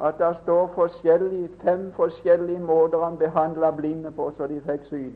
at 0.01 0.19
det 0.19 0.37
står 0.43 0.67
forskjellige, 0.75 1.49
fem 1.63 1.93
forskjellige 1.97 2.59
måter 2.59 3.05
han 3.05 3.17
behandla 3.17 3.71
blinde 3.71 4.11
på 4.11 4.33
så 4.37 4.47
de 4.47 4.61
fikk 4.61 4.89
syn. 4.89 5.15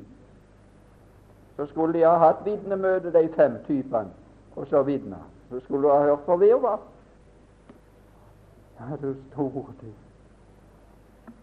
Så 1.56 1.66
skulle 1.66 1.98
de 1.98 2.04
ha 2.04 2.16
hatt 2.16 2.44
vitnemøte, 2.44 3.12
de 3.12 3.28
fem 3.36 3.56
typene, 3.66 4.10
og 4.56 4.66
så 4.66 4.82
vitna. 4.82 5.16
Så 5.50 5.60
skulle 5.60 5.88
du 5.88 5.92
ha 5.92 6.02
hørt 6.02 6.20
på 6.26 6.36
virvar. 6.36 6.78
Ja, 8.80 8.96
du 9.02 9.14
store 9.32 9.64
du. 9.80 9.86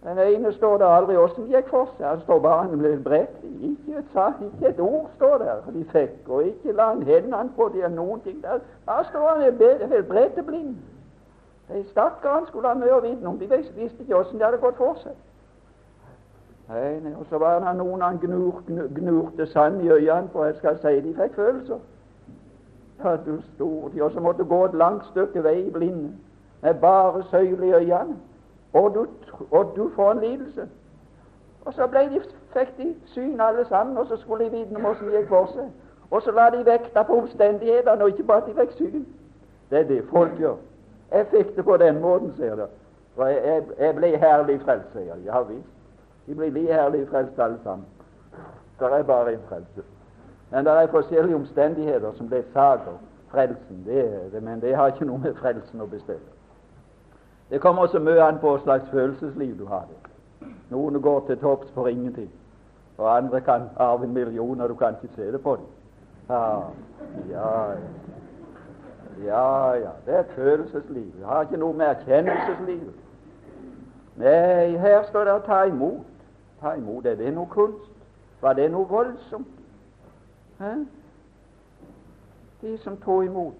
Den 0.03 0.17
ene 0.17 0.53
står 0.53 0.77
der 0.77 0.85
aldri 0.85 1.15
åssen 1.17 1.47
gikk 1.49 1.69
for 1.69 1.89
seg. 1.97 2.05
Han 2.07 2.21
står 2.21 2.39
bare 2.39 2.63
han 2.63 2.77
ble 2.77 2.91
bredt. 3.03 3.39
Ikke, 3.61 4.03
ikke 4.45 4.69
et 4.69 4.79
ord 4.79 5.09
står 5.15 5.37
der 5.37 5.71
de 5.73 5.85
fikk, 5.91 6.29
og 6.29 6.43
ikke 6.43 6.71
la 6.71 6.91
hendene 6.93 7.49
på 7.55 7.71
dem 7.73 7.91
noen 7.91 8.21
ting. 8.21 8.43
Der, 8.43 8.59
der 8.85 9.07
står 9.09 9.29
han 9.29 9.41
helt 9.41 10.45
blind. 10.45 10.75
De 11.67 11.83
stakkarene 11.89 12.47
skulle 12.47 12.67
ha 12.67 12.73
mye 12.73 12.93
å 12.93 13.01
vite 13.01 13.25
om. 13.25 13.39
De 13.39 13.47
visste 13.49 14.03
ikke 14.03 14.17
åssen 14.17 14.37
det 14.37 14.45
hadde 14.45 14.61
gått 14.61 14.77
for 14.77 14.99
seg. 15.01 15.15
Nei, 16.69 16.99
nei, 16.99 17.13
Og 17.13 17.25
så 17.29 17.37
var 17.37 17.59
det 17.59 17.73
noen 17.77 18.01
han 18.01 18.17
gnur, 18.21 18.61
gnur, 18.67 18.87
gnurte 18.93 19.45
sand 19.47 19.81
i 19.81 19.89
øynene 19.89 20.29
for 20.33 20.45
Jeg 20.45 20.55
skal 20.55 20.79
si 20.81 21.01
de 21.01 21.15
fikk 21.15 21.35
følelser. 21.35 21.79
Ja, 23.03 23.15
du 23.25 23.41
stor 23.55 23.89
de, 23.89 24.01
Og 24.01 24.11
så 24.11 24.19
måtte 24.19 24.43
gå 24.43 24.65
et 24.65 24.73
langt 24.73 25.05
stykke 25.05 25.43
vei 25.43 25.59
i 25.67 25.71
blinde 25.71 26.13
med 26.61 26.73
bare 26.81 27.23
søyle 27.29 27.67
i 27.67 27.71
øynene 27.71 28.17
og 28.75 28.93
du, 28.93 29.07
og 29.51 29.73
du 29.75 29.91
får 29.95 30.11
en 30.11 30.19
lidelse. 30.19 30.67
Og 31.65 31.73
så 31.73 31.87
de, 31.93 32.21
fikk 32.53 32.77
de 32.77 32.95
syn 33.05 33.41
alle 33.41 33.65
sammen, 33.65 33.97
og 33.97 34.07
så 34.07 34.17
skulle 34.17 34.45
de 34.45 34.51
vite 34.51 34.79
hvordan 34.79 35.05
det 35.05 35.19
gikk 35.19 35.27
for 35.27 35.45
seg. 35.53 35.69
Og 36.11 36.21
så 36.21 36.31
la 36.31 36.49
de 36.49 36.65
vekta 36.65 37.03
på 37.03 37.17
omstendighetene, 37.17 38.03
og 38.03 38.09
ikke 38.09 38.23
bare 38.23 38.41
at 38.41 38.47
de 38.47 38.59
fikk 38.59 38.71
syn. 38.71 39.05
Det 39.69 39.79
er 39.79 39.87
det 39.87 40.03
folk 40.09 40.31
gjør. 40.39 40.55
Jeg 41.15 41.27
fikk 41.31 41.55
det 41.55 41.63
på 41.65 41.77
den 41.77 42.01
måten, 42.01 42.33
sier 42.35 42.55
de. 42.59 42.67
For 43.15 43.31
jeg, 43.31 43.63
jeg, 43.79 43.95
ble 43.95 44.17
herlig 44.19 44.59
frelst, 44.65 44.91
sier 44.91 45.15
de. 45.15 45.27
Ja 45.29 45.41
visst. 45.47 45.71
De 46.27 46.35
blir 46.35 46.51
like 46.51 46.73
herlig 46.73 47.05
frelst 47.07 47.39
alle 47.39 47.59
sammen. 47.63 47.85
Det 48.79 48.91
er 48.91 49.03
bare 49.03 49.33
en 49.33 49.45
frelse. 49.49 49.85
Men 50.51 50.65
det 50.65 50.73
er 50.73 50.87
forskjellige 50.91 51.35
omstendigheter 51.35 52.11
som 52.17 52.27
ble 52.27 52.43
sager. 52.53 52.97
Frelsen, 53.31 53.83
det, 53.85 53.99
er 53.99 54.29
det, 54.33 54.43
men 54.43 54.61
det 54.61 54.75
har 54.75 54.91
ikke 54.91 55.07
noe 55.07 55.19
med 55.23 55.33
frelsen 55.39 55.81
å 55.81 55.87
bestille. 55.87 56.35
Det 57.49 57.61
kommer 57.61 57.87
også 57.87 57.99
mye 57.99 58.21
an 58.23 58.39
på 58.41 58.51
hva 58.51 58.61
slags 58.63 58.91
følelsesliv 58.91 59.57
du 59.59 59.65
har. 59.69 59.87
Noen 60.69 61.01
går 61.01 61.23
til 61.27 61.39
topps 61.39 61.71
for 61.73 61.87
ingenting, 61.87 62.29
og 62.97 63.09
andre 63.17 63.41
kan 63.41 63.69
arve 63.77 64.05
en 64.05 64.13
million, 64.13 64.61
og 64.61 64.69
du 64.69 64.75
kan 64.75 64.95
ikke 65.01 65.15
se 65.15 65.31
det 65.31 65.41
på 65.41 65.55
dem. 65.55 65.65
Ja, 66.29 66.41
ja, 67.29 67.49
ja, 69.23 69.73
ja. 69.73 69.89
Det 70.05 70.13
er 70.15 70.19
et 70.19 70.31
følelsesliv. 70.35 71.11
Det 71.17 71.25
har 71.25 71.41
ikke 71.41 71.57
noe 71.57 71.73
med 71.73 71.85
erkjennelsesliv 71.85 72.93
Nei, 74.15 74.77
her 74.79 75.03
står 75.09 75.25
det 75.27 75.33
å 75.33 75.43
ta 75.43 75.63
imot. 75.67 76.05
Ta 76.61 76.73
imot. 76.79 77.05
Er 77.05 77.17
det 77.19 77.33
noe 77.35 77.49
kunst? 77.51 77.91
Var 78.41 78.53
det 78.53 78.69
noe 78.71 78.87
voldsomt? 78.87 79.47
Hæ? 80.59 80.71
De 82.61 82.77
som 82.77 82.95
tok 82.97 83.25
imot. 83.25 83.55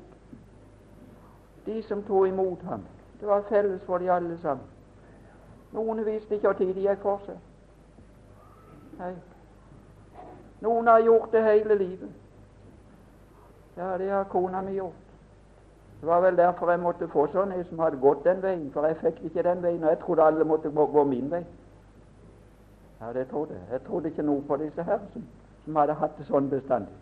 De 1.66 1.82
som 1.84 2.04
tok 2.04 2.28
imot 2.28 2.64
ham. 2.64 2.86
Det 3.20 3.28
var 3.28 3.44
felles 3.50 3.82
for 3.84 3.98
de 3.98 4.12
alle 4.12 4.38
sammen. 4.38 4.66
Noen 5.74 6.06
visste 6.06 6.36
ikke 6.36 6.48
når 6.48 6.74
de 6.74 6.88
gikk 6.88 7.02
for 7.04 7.22
seg. 7.26 7.40
Nei. 9.00 9.14
Noen 10.64 10.88
har 10.88 11.04
gjort 11.04 11.34
det 11.36 11.44
hele 11.44 11.76
livet. 11.76 12.12
Ja, 13.78 13.98
det 13.98 14.10
har 14.10 14.24
kona 14.32 14.62
mi 14.62 14.78
gjort. 14.78 15.05
Det 16.06 16.12
var 16.12 16.22
vel 16.22 16.38
derfor 16.38 16.70
jeg 16.70 16.80
måtte 16.80 17.08
få 17.10 17.24
sånn 17.34 17.50
en 17.56 17.64
som 17.66 17.80
hadde 17.82 17.98
gått 17.98 18.20
den 18.28 18.42
veien, 18.44 18.68
for 18.74 18.86
jeg 18.86 19.00
fikk 19.00 19.24
ikke 19.26 19.44
den 19.44 19.64
veien, 19.64 19.84
og 19.84 19.90
jeg 19.90 19.98
trodde 20.04 20.22
alle 20.22 20.46
måtte 20.46 20.70
gå 20.70 21.04
min 21.04 21.32
vei. 21.32 21.40
Ja, 23.00 23.14
det 23.14 23.24
trodde 23.32 23.56
jeg. 23.56 23.64
Jeg 23.72 23.82
trodde 23.88 24.12
ikke 24.12 24.26
noe 24.28 24.44
på 24.46 24.58
disse 24.62 24.84
her 24.86 25.00
som, 25.14 25.24
som 25.64 25.80
hadde 25.82 25.96
hatt 25.98 26.12
det 26.20 26.28
sånn 26.28 26.50
bestandig. 26.52 26.94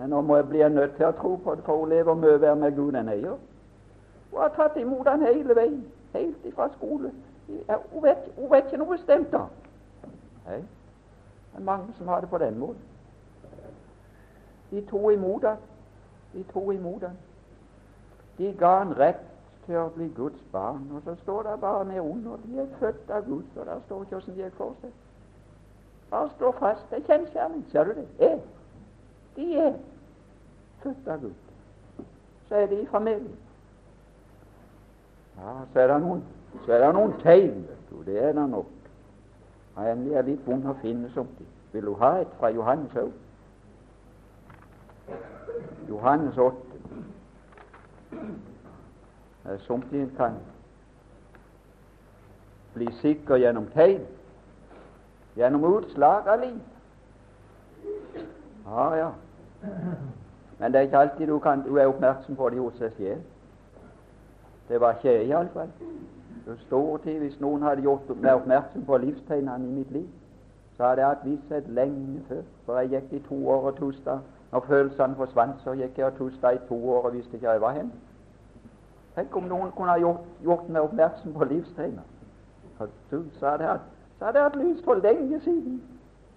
Men 0.00 0.10
nå 0.10 0.22
må 0.26 0.36
jeg 0.40 0.48
bli 0.48 0.68
nødt 0.68 0.96
til 0.96 1.06
å 1.06 1.14
tro 1.20 1.36
på 1.44 1.54
det, 1.54 1.62
for 1.62 1.78
hun 1.78 1.92
lever 1.92 2.18
mye 2.18 2.40
verre 2.42 2.56
med 2.58 2.74
Gud 2.74 2.98
enn 2.98 3.10
jeg 3.12 3.20
gjør. 3.22 3.36
Hun 4.32 4.40
har 4.42 4.50
tatt 4.56 4.80
imot 4.82 5.10
han 5.12 5.22
hele 5.22 5.54
veien, 5.54 5.84
helt 6.16 6.48
ifra 6.50 6.66
skole. 6.72 7.12
Hun, 7.46 8.02
vet, 8.02 8.24
hun 8.34 8.50
vet 8.50 8.66
ikke 8.66 8.80
noe 8.82 8.96
bestemt 8.96 9.30
da. 9.30 9.44
Nei, 10.48 10.58
det 10.58 11.60
er 11.60 11.68
mange 11.70 11.94
som 12.00 12.10
har 12.10 12.26
det 12.26 12.32
på 12.34 12.42
den 12.42 12.58
måten. 12.58 12.82
De 14.74 14.82
tok 14.90 15.06
imot 15.14 15.46
han. 15.46 15.62
De 16.34 16.42
tok 16.50 16.74
imot 16.74 17.06
han. 17.06 17.14
De 18.38 18.54
ga 18.58 18.78
han 18.78 18.92
rett 18.98 19.22
til 19.66 19.78
å 19.80 19.88
bli 19.94 20.08
Guds 20.16 20.42
barn. 20.52 20.84
Og 20.94 21.02
så 21.04 21.14
står 21.22 21.42
det 21.42 21.60
bare 21.60 21.86
nedunder 21.88 22.42
de 22.44 22.60
er 22.60 22.76
født 22.80 23.10
av 23.10 23.24
Gud, 23.28 23.44
og 23.56 23.66
der 23.66 23.80
står 23.86 24.02
ikke 24.02 24.18
hvordan 24.18 24.36
de 24.36 24.42
gikk 24.42 24.58
for 24.58 24.76
seg. 24.80 24.92
Bare 26.10 26.30
stå 26.36 26.52
fast. 26.58 26.84
Det 26.90 27.00
er 27.00 27.08
kjensgjerning. 27.08 27.64
Ser 27.70 27.84
du 27.84 27.94
det? 28.00 28.06
Er. 28.18 28.38
De 29.36 29.48
er 29.58 29.72
født 30.82 31.08
av 31.08 31.20
Gud. 31.20 32.04
Så 32.48 32.54
er 32.54 32.66
de 32.66 32.82
i 32.82 32.86
familien. 32.86 33.36
Ja, 35.38 35.56
så 35.72 35.80
er 35.80 35.86
det 35.90 36.00
noen, 36.00 36.22
så 36.66 36.72
er 36.72 36.84
det 36.84 36.94
noen 36.94 37.14
tegn, 37.22 37.64
vet 37.68 37.90
du. 37.90 38.02
Det 38.06 38.20
er 38.22 38.32
det 38.32 38.48
nok. 38.50 38.70
Endelig 39.76 40.14
er 40.14 40.26
litt 40.28 40.46
vond 40.46 40.66
å 40.70 40.76
finne 40.82 41.10
somtid. 41.14 41.48
Vil 41.72 41.88
du 41.88 41.94
ha 41.98 42.12
et 42.22 42.34
fra 42.38 42.52
Johannes 42.54 42.94
òg? 42.94 43.10
Johannes 45.88 46.38
8. 46.38 46.63
Somtid 49.66 50.16
kan 50.16 50.38
bli 52.74 52.88
sikker 53.00 53.36
gjennom 53.36 53.66
tegn, 53.74 54.00
gjennom 55.36 55.64
utslag 55.64 56.28
av 56.28 56.40
liv. 56.40 56.58
Ja, 58.66 58.94
ja. 58.94 59.10
Men 60.58 60.72
det 60.72 60.78
er 60.78 60.82
ikke 60.88 60.98
alltid 60.98 61.26
du, 61.26 61.38
kan, 61.38 61.62
du 61.62 61.76
er 61.76 61.86
oppmerksom 61.86 62.36
på 62.36 62.48
det 62.50 62.58
hos 62.58 62.78
deg 62.80 62.92
selv. 62.96 63.22
Det 64.68 64.80
var 64.80 64.96
ikke 64.96 65.12
jeg, 65.12 65.28
iallfall. 65.28 65.70
Det 66.46 66.58
står 66.66 66.96
til 67.04 67.18
hvis 67.18 67.40
noen 67.40 67.62
hadde 67.62 67.84
gjort 67.84 68.08
meg 68.16 68.34
oppmerksom 68.34 68.84
på 68.88 68.96
livstegnene 69.04 69.68
i 69.68 69.74
mitt 69.78 69.90
liv, 69.92 70.08
hadde 70.86 71.00
jeg 71.00 71.08
hatt 71.08 71.24
visshet 71.24 71.68
lenge 71.68 72.22
før. 72.28 72.42
For 72.66 72.78
jeg 72.78 72.90
gikk 72.90 73.12
i 73.12 73.22
to 73.28 73.48
år 73.48 73.70
og 73.70 73.76
tosdag. 73.76 74.18
Når 74.52 74.60
følelsene 74.68 75.16
forsvant, 75.16 75.62
så 75.64 75.72
gikk 75.72 75.98
jeg 75.98 76.06
og 76.06 76.18
tosdag 76.18 76.54
i 76.54 76.66
to 76.68 76.90
år 76.90 77.06
og 77.08 77.14
visste 77.14 77.34
ikke 77.34 77.46
hvor 77.46 77.52
jeg 77.52 77.60
var 77.60 77.72
hen. 77.78 77.92
Tenk 79.14 79.36
om 79.36 79.48
noen 79.50 79.72
kunne 79.76 79.94
ha 79.94 79.98
gjort, 79.98 80.26
gjort 80.42 80.68
meg 80.68 80.82
oppmerksom 80.82 81.34
på 81.34 81.44
livstegner. 81.44 82.02
Så 82.78 82.86
hadde 83.46 83.64
jeg, 83.64 83.80
så 84.18 84.24
hadde 84.24 84.38
jeg 84.38 84.48
hatt 84.48 84.56
lys 84.58 84.84
for 84.84 84.94
lenge 84.94 85.40
siden. 85.40 85.82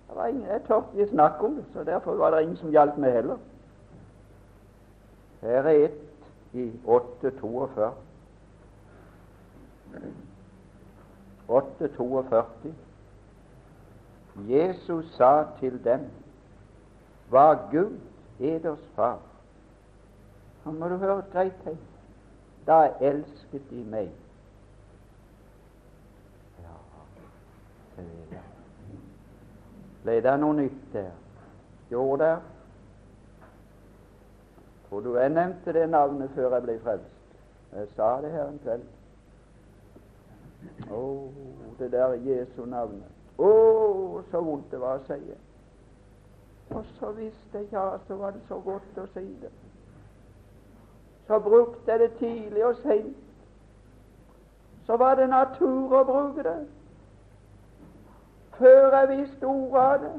Det 0.08 0.30
ingen, 0.30 0.46
jeg 0.50 0.62
tørte 0.68 0.86
ikke 0.94 1.12
snakke 1.12 1.46
om 1.46 1.56
det, 1.56 1.66
så 1.74 1.84
derfor 1.84 2.16
var 2.16 2.32
det 2.32 2.42
ingen 2.42 2.58
som 2.58 2.70
hjalp 2.70 2.98
meg 2.98 3.12
heller. 3.12 3.38
Her 5.42 5.68
er 5.68 5.86
ett 5.86 6.54
i 6.54 6.72
842. 6.86 7.92
8.42. 11.50 12.72
Jesus 14.46 15.06
sa 15.16 15.44
til 15.60 15.84
dem, 15.84 16.10
var 17.30 17.68
Gud 17.72 18.00
eders 18.40 18.86
far. 18.96 19.20
Nå 20.66 20.72
må 20.72 20.90
du 20.90 20.98
høre 20.98 21.24
greit 21.32 21.64
her. 21.66 21.76
Da 22.68 22.90
elsket 23.02 23.70
de 23.70 23.84
meg. 23.88 24.12
Ja. 26.62 28.42
Ble 30.04 30.20
det 30.24 30.36
noe 30.40 30.58
nytt 30.60 30.94
der? 30.94 31.12
Gjorde 31.90 32.24
det? 32.24 32.38
Tror 34.90 35.00
du 35.02 35.16
jeg 35.16 35.30
nevnte 35.30 35.74
det 35.74 35.90
navnet 35.90 36.32
før 36.36 36.54
jeg 36.54 36.64
ble 36.64 36.80
frelst? 36.84 37.40
Jeg 37.74 37.88
sa 37.96 38.14
det 38.24 38.32
her 38.32 38.48
en 38.48 38.60
kveld. 38.64 38.86
Å, 40.92 41.02
det 41.80 41.92
der 41.92 42.20
Jesu 42.28 42.66
navnet. 42.66 43.17
Å, 43.38 44.22
så 44.32 44.42
vondt 44.42 44.72
det 44.72 44.80
var 44.82 44.98
å 44.98 45.06
si 45.06 45.20
det. 45.28 45.38
Og 46.76 46.86
så 47.00 47.12
visste 47.16 47.62
jeg 47.62 47.68
ja, 47.72 47.90
så 48.08 48.16
var 48.16 48.34
det 48.36 48.42
så 48.48 48.60
godt 48.66 48.98
å 48.98 49.06
si 49.14 49.26
det. 49.42 49.52
Så 51.28 51.40
brukte 51.40 51.92
jeg 51.92 52.00
det 52.00 52.12
tidlig 52.20 52.66
og 52.66 52.76
seint. 52.84 53.24
Så 54.88 54.98
var 54.98 55.16
det 55.20 55.28
natur 55.30 55.94
å 56.00 56.04
bruke 56.08 56.44
det. 56.44 56.58
Før 58.58 58.96
jeg 58.96 59.10
visste 59.18 59.46
ordet 59.46 59.82
av 59.84 59.98
det. 60.02 60.14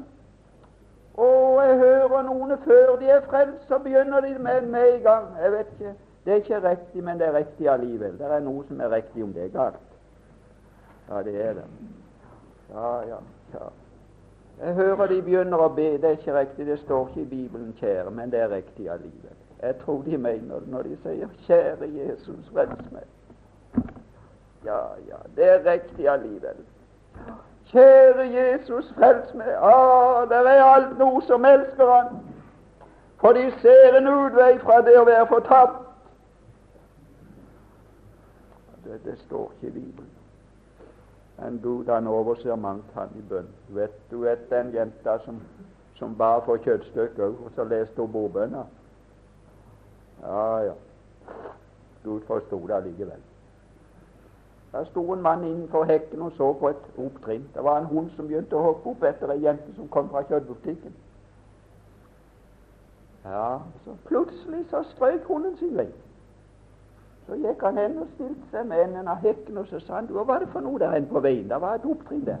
Og 1.19 1.63
jeg 1.65 1.77
hører 1.77 2.21
noen 2.23 2.53
før 2.63 2.95
de 3.01 3.09
er 3.11 3.25
frelst, 3.27 3.65
så 3.67 3.79
begynner 3.83 4.21
de 4.21 4.37
med 4.39 4.67
med 4.71 4.93
en 4.93 5.01
gang. 5.03 5.25
Jeg 5.41 5.51
vet 5.51 5.73
ikke, 5.79 5.95
Det 6.25 6.33
er 6.33 6.37
ikke 6.37 6.69
riktig, 6.69 7.03
men 7.03 7.19
det 7.19 7.27
er 7.27 7.33
riktig 7.33 7.69
allikevel. 7.69 8.17
Det 8.19 8.25
er 8.25 8.39
noe 8.39 8.63
som 8.67 8.81
er 8.81 8.91
riktig 8.91 9.23
om 9.23 9.33
det 9.33 9.43
er 9.43 9.49
galt. 9.49 9.85
Ja, 11.09 11.23
det 11.23 11.35
er 11.41 11.53
det. 11.53 11.63
Ja, 12.73 13.01
ja, 13.01 13.17
ja. 13.53 13.67
Jeg 14.59 14.73
hører 14.73 15.07
de 15.07 15.21
begynner 15.21 15.61
å 15.63 15.69
be. 15.71 15.91
Det 15.97 16.03
er 16.03 16.17
ikke 16.17 16.39
riktig, 16.39 16.65
det 16.67 16.79
står 16.79 17.07
ikke 17.07 17.21
i 17.21 17.29
Bibelen, 17.29 17.75
kjære, 17.79 18.11
men 18.11 18.31
det 18.31 18.39
er 18.39 18.51
riktig 18.51 18.89
allikevel. 18.89 19.37
Jeg 19.61 19.75
tror 19.83 20.01
de 20.03 20.17
mener 20.17 20.59
det 20.59 20.67
når 20.67 20.81
de 20.81 20.97
sier 21.03 21.27
'Kjære 21.27 21.87
Jesus, 21.95 22.49
frels 22.53 22.91
meg'. 22.91 23.07
Ja, 24.65 24.79
ja, 25.07 25.19
det 25.35 25.49
er 25.49 25.71
riktig 25.71 26.09
allikevel. 26.09 26.65
Kjære 27.65 28.27
Jesus, 28.27 28.93
frels 28.97 29.33
meg. 29.33 29.47
Ah, 29.47 30.29
det 30.29 30.37
er 30.37 30.63
alt 30.63 30.97
noe 30.97 31.21
som 31.21 31.45
elsker 31.45 31.91
Han. 31.91 32.19
For 33.19 33.31
de 33.31 33.51
ser 33.61 33.97
en 33.97 34.07
utvei 34.07 34.59
fra 34.59 34.81
det 34.81 34.99
å 34.99 35.05
være 35.05 35.27
fortapt. 35.27 35.85
Det, 38.83 39.03
det 39.05 39.19
står 39.19 39.51
ikke 39.51 39.67
i 39.67 39.79
Bibelen. 39.79 40.08
Men 41.41 41.59
Gud 41.63 41.85
han 41.87 42.07
overser 42.07 42.55
mangt, 42.55 42.85
han 42.93 43.09
i 43.15 43.21
bønn. 43.29 43.47
Du 43.69 43.73
vet, 43.73 44.11
du 44.11 44.17
vet 44.21 44.49
den 44.49 44.73
jenta 44.73 45.17
som, 45.25 45.39
som 45.95 46.15
bar 46.17 46.43
for 46.45 46.59
kjøttstykket 46.65 47.23
òg, 47.23 47.39
og 47.45 47.51
så 47.55 47.63
leste 47.63 48.01
hun 48.01 48.11
bordbønna. 48.11 48.63
Ja, 50.21 50.57
ja. 50.67 50.73
Gud 52.03 52.21
forsto 52.27 52.59
det 52.67 52.75
allikevel. 52.75 53.21
Der 54.71 54.83
sto 54.85 55.13
en 55.13 55.21
mann 55.21 55.43
innenfor 55.43 55.83
hekken 55.83 56.21
og 56.21 56.31
så 56.31 56.53
på 56.53 56.69
et 56.69 56.89
opptrinn. 56.97 57.47
Det 57.53 57.63
var 57.63 57.79
en 57.79 57.85
hund 57.85 58.09
som 58.15 58.27
begynte 58.27 58.55
å 58.55 58.61
hoppe 58.67 58.91
opp 58.91 59.03
etter 59.03 59.31
ei 59.33 59.39
jente 59.41 59.73
som 59.75 59.87
kom 59.87 60.09
fra 60.11 60.21
kjøttbutikken. 60.29 60.93
Ja, 63.25 63.59
så 63.85 63.95
plutselig 64.05 64.65
så 64.69 64.83
strøk 64.91 65.25
hunden 65.27 65.57
sin 65.57 65.77
vei. 65.77 65.87
Så 67.29 67.35
gikk 67.35 67.61
han 67.61 67.77
hen 67.77 67.97
og 68.01 68.07
stilte 68.15 68.47
seg 68.51 68.65
med 68.65 68.79
enden 68.83 69.07
av 69.07 69.19
hekken, 69.21 69.57
og 69.57 69.67
så 69.69 69.79
sa 69.79 69.99
han 69.99 70.07
hva 70.09 70.23
var 70.25 70.39
det 70.41 70.47
for 70.49 70.65
noe 70.65 70.79
der 70.81 70.95
hen 70.95 71.05
på 71.11 71.21
veien? 71.21 71.49
Det 71.49 71.59
var 71.61 71.75
et 71.77 71.85
opptrinn 71.85 72.23
der. 72.25 72.39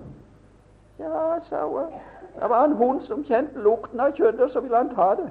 Ja, 0.99 1.35
sa 1.49 1.65
hun. 1.67 1.91
Det 2.39 2.49
var 2.49 2.65
en 2.65 2.73
hund 2.79 3.03
som 3.05 3.21
kjente 3.23 3.61
lukten 3.61 3.99
av 3.99 4.15
kjøttet, 4.17 4.41
og 4.41 4.49
så 4.49 4.63
ville 4.65 4.77
han 4.77 4.89
ta 4.95 5.11
det. 5.19 5.27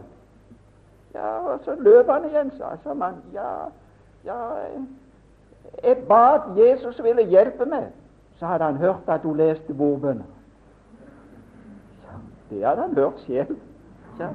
Ja, 1.15 1.33
og 1.53 1.65
så 1.65 1.75
løp 1.75 2.07
han 2.11 2.29
igjen, 2.29 2.53
sa, 2.59 2.71
sa 2.85 2.95
man. 2.95 3.19
Ja, 3.35 3.51
ja, 4.25 4.39
jeg 5.83 5.97
ba 6.09 6.23
at 6.35 6.55
Jesus 6.57 7.03
ville 7.03 7.27
hjelpe 7.27 7.67
meg. 7.67 7.91
Så 8.39 8.47
hadde 8.47 8.65
han 8.65 8.77
hørt 8.77 9.09
at 9.09 9.27
hun 9.27 9.37
leste 9.37 9.75
bordbønner. 9.75 10.25
Ja, 12.07 12.15
det 12.51 12.67
hadde 12.67 12.83
han 12.83 12.95
hørt 12.95 13.21
selv. 13.27 13.57
Ja. 14.21 14.29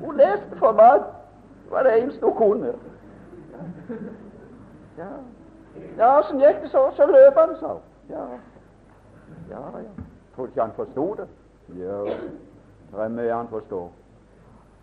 Hun 0.00 0.16
leste 0.16 0.56
for. 0.58 0.72
Det 0.72 1.70
var 1.70 1.82
det 1.82 2.02
eneste 2.02 2.26
hun 2.26 2.34
kunne. 2.34 2.72
Ja, 4.98 5.10
ja 5.98 6.18
åssen 6.18 6.40
gikk 6.40 6.62
det 6.62 6.70
så? 6.70 6.90
Så 6.96 7.06
løp 7.06 7.38
han, 7.38 7.56
sa. 7.60 7.76
Ja, 8.08 8.26
ja, 9.50 9.62
ja. 9.78 10.04
Tror 10.34 10.46
ikke 10.46 10.60
han 10.60 10.72
forsto 10.76 11.14
det? 11.14 11.28
Jo, 11.68 12.04
det 12.90 13.00
er 13.00 13.08
mye 13.08 13.32
han 13.34 13.48
forstår. 13.48 13.90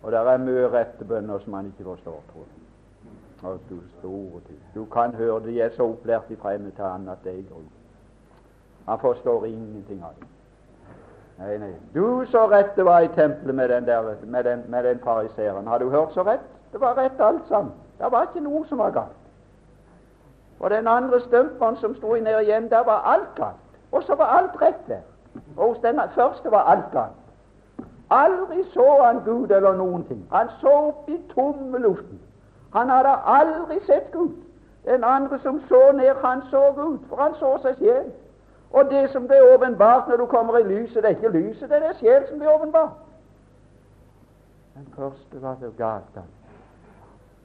Og 0.02 0.12
det 0.12 0.18
er 0.18 0.38
mye 0.38 0.68
rette 0.72 1.04
bønner 1.04 1.38
som 1.38 1.54
han 1.54 1.66
ikke 1.66 1.84
forstår, 1.84 2.20
tror 2.32 2.44
jeg. 2.48 2.58
Og 3.42 3.60
du 3.70 3.78
store 3.98 4.40
ting. 4.46 4.58
Du 4.74 4.84
kan 4.84 5.14
høre 5.14 5.40
de 5.46 5.60
er 5.60 5.70
så 5.76 5.88
opplært 5.88 6.30
i 6.30 6.36
fremme 6.36 6.70
til 6.70 6.84
han 6.84 7.08
at 7.08 7.24
det 7.24 7.38
er 7.38 7.42
gru. 7.48 7.62
Han 8.88 8.98
forstår 8.98 9.46
ingenting 9.46 10.02
av 10.04 10.14
det. 10.20 10.28
Nei, 11.38 11.56
nei. 11.58 11.72
Du, 11.94 12.24
så 12.30 12.46
rett 12.50 12.76
det 12.76 12.84
var 12.84 13.00
i 13.00 13.08
tempelet 13.14 13.54
med 13.54 13.68
den, 13.68 13.86
der, 13.86 14.14
den, 14.42 14.84
den 14.84 15.00
fariseeren. 15.04 15.66
Har 15.66 15.78
du 15.78 15.90
hørt 15.90 16.14
så 16.14 16.22
rett? 16.22 16.46
Det 16.72 16.80
var 16.80 16.94
rett 16.98 17.20
alt 17.20 17.48
sammen. 17.48 17.72
Det 17.98 18.12
var 18.12 18.28
ikke 18.28 18.44
noe 18.44 18.66
som 18.68 18.78
var 18.78 18.90
galt. 18.90 19.21
Og 20.62 20.70
den 20.70 20.88
andre 20.88 21.20
stumperen 21.20 21.76
som 21.76 21.94
sto 21.94 22.14
nede 22.14 22.42
igjen, 22.42 22.70
der 22.70 22.84
var 22.84 23.02
alt 23.14 23.34
galt. 23.34 23.62
Og 23.92 24.02
så 24.02 24.14
var 24.14 24.24
alt 24.24 24.62
rett 24.62 24.86
der. 24.88 25.02
Og 25.56 25.68
hos 25.68 25.78
den 25.78 26.00
første 26.14 26.50
var 26.50 26.62
alt 26.62 26.90
galt. 26.92 27.18
Aldri 28.10 28.64
så 28.72 29.02
han 29.04 29.20
Gud 29.24 29.50
eller 29.50 29.76
noen 29.76 30.04
ting. 30.04 30.26
Han 30.32 30.48
så 30.60 30.72
opp 30.72 31.08
i 31.08 31.20
tomme 31.34 31.78
luften. 31.78 32.20
Han 32.72 32.88
hadde 32.88 33.14
aldri 33.24 33.78
sett 33.86 34.12
Gud. 34.12 34.34
Den 34.84 35.04
andre 35.04 35.38
som 35.38 35.60
så 35.68 35.92
ned, 35.92 36.14
han 36.24 36.42
så 36.50 36.72
Gud, 36.76 36.98
for 37.08 37.16
han 37.16 37.34
så 37.34 37.58
seg 37.62 37.76
selv. 37.78 38.12
Og 38.70 38.90
det 38.90 39.10
som 39.10 39.26
blir 39.26 39.54
åpenbart 39.54 40.08
når 40.08 40.16
du 40.16 40.26
kommer 40.26 40.58
i 40.58 40.62
lyset, 40.62 41.02
det 41.02 41.04
er 41.04 41.08
ikke 41.08 41.28
lyset, 41.28 41.68
det 41.70 41.76
er 41.76 41.88
det 41.88 41.96
sjel 41.96 42.28
som 42.28 42.38
blir 42.38 42.54
åpenbart. 42.54 42.96
Den 44.74 44.88
første 44.96 45.42
var 45.42 45.56
så 45.60 45.70
galt. 45.78 46.24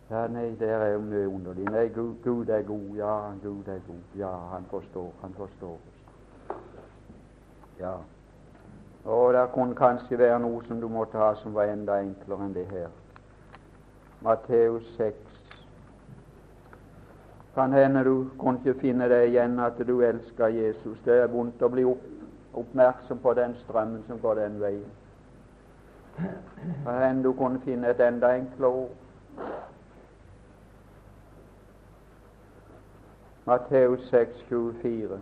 Ja, 0.10 0.28
nei, 0.28 0.56
det 0.60 0.70
er 0.70 0.94
jo 0.94 1.00
mye 1.04 1.28
underlig. 1.28 1.66
Nei, 1.68 1.88
Gud, 1.88 2.16
Gud, 2.24 2.50
er 2.50 2.62
god. 2.62 2.96
Ja, 2.96 3.32
Gud 3.44 3.68
er 3.68 3.80
god. 3.88 4.04
Ja, 4.16 4.30
han 4.54 4.66
forstår. 4.70 5.12
Han 5.22 5.34
forstår. 5.34 5.78
Ja. 7.80 7.94
Og 9.06 9.34
det 9.34 9.50
kunne 9.54 9.76
kanskje 9.76 10.18
være 10.18 10.40
noe 10.40 10.62
som 10.68 10.80
du 10.82 10.88
måtte 10.88 11.18
ha 11.18 11.34
som 11.42 11.54
var 11.56 11.68
enda 11.72 12.00
enklere 12.04 12.46
enn 12.46 12.54
det 12.56 12.66
her. 12.72 12.88
Matteus 14.22 14.88
6. 14.98 15.16
Kan 17.56 17.74
hende 17.74 18.04
du 18.04 18.30
kunne 18.40 18.60
ikke 18.64 18.80
finne 18.80 19.10
det 19.10 19.28
igjen 19.28 19.60
at 19.60 19.80
du 19.88 20.02
elsker 20.02 20.48
Jesus. 20.48 20.98
Det 21.06 21.20
er 21.20 21.28
vondt 21.28 21.62
å 21.62 21.70
bli 21.74 21.84
opp, 21.84 22.08
oppmerksom 22.54 23.20
på 23.20 23.34
den 23.34 23.56
strømmen 23.66 24.04
som 24.08 24.20
går 24.24 24.40
den 24.40 24.60
veien. 24.62 24.88
Kan 26.86 27.02
hende 27.04 27.28
du 27.28 27.34
kunne 27.34 27.60
finne 27.66 27.92
et 27.92 28.00
enda 28.08 28.32
enklere 28.40 28.72
ord. 28.86 28.96
Matteus 33.48 34.10
6, 34.10 34.30
24. 34.50 35.20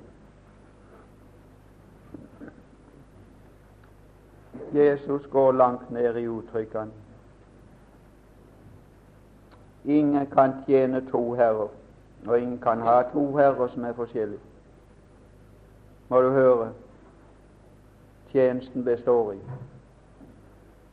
Jesus 4.73 5.28
går 5.32 5.51
langt 5.51 5.91
ned 5.91 6.15
i 6.17 6.28
uttrykkene. 6.28 6.91
Ingen 9.86 10.26
kan 10.26 10.53
tjene 10.65 11.03
to 11.11 11.34
herrer, 11.34 11.69
og 12.28 12.39
ingen 12.39 12.59
kan 12.59 12.82
ha 12.82 13.01
to 13.13 13.38
herrer 13.38 13.67
som 13.67 13.84
er 13.84 13.93
forskjellige. 13.93 14.41
Må 16.09 16.21
du 16.21 16.30
høre 16.30 16.71
tjenesten 18.32 18.84
består 18.84 19.32
i. 19.32 19.39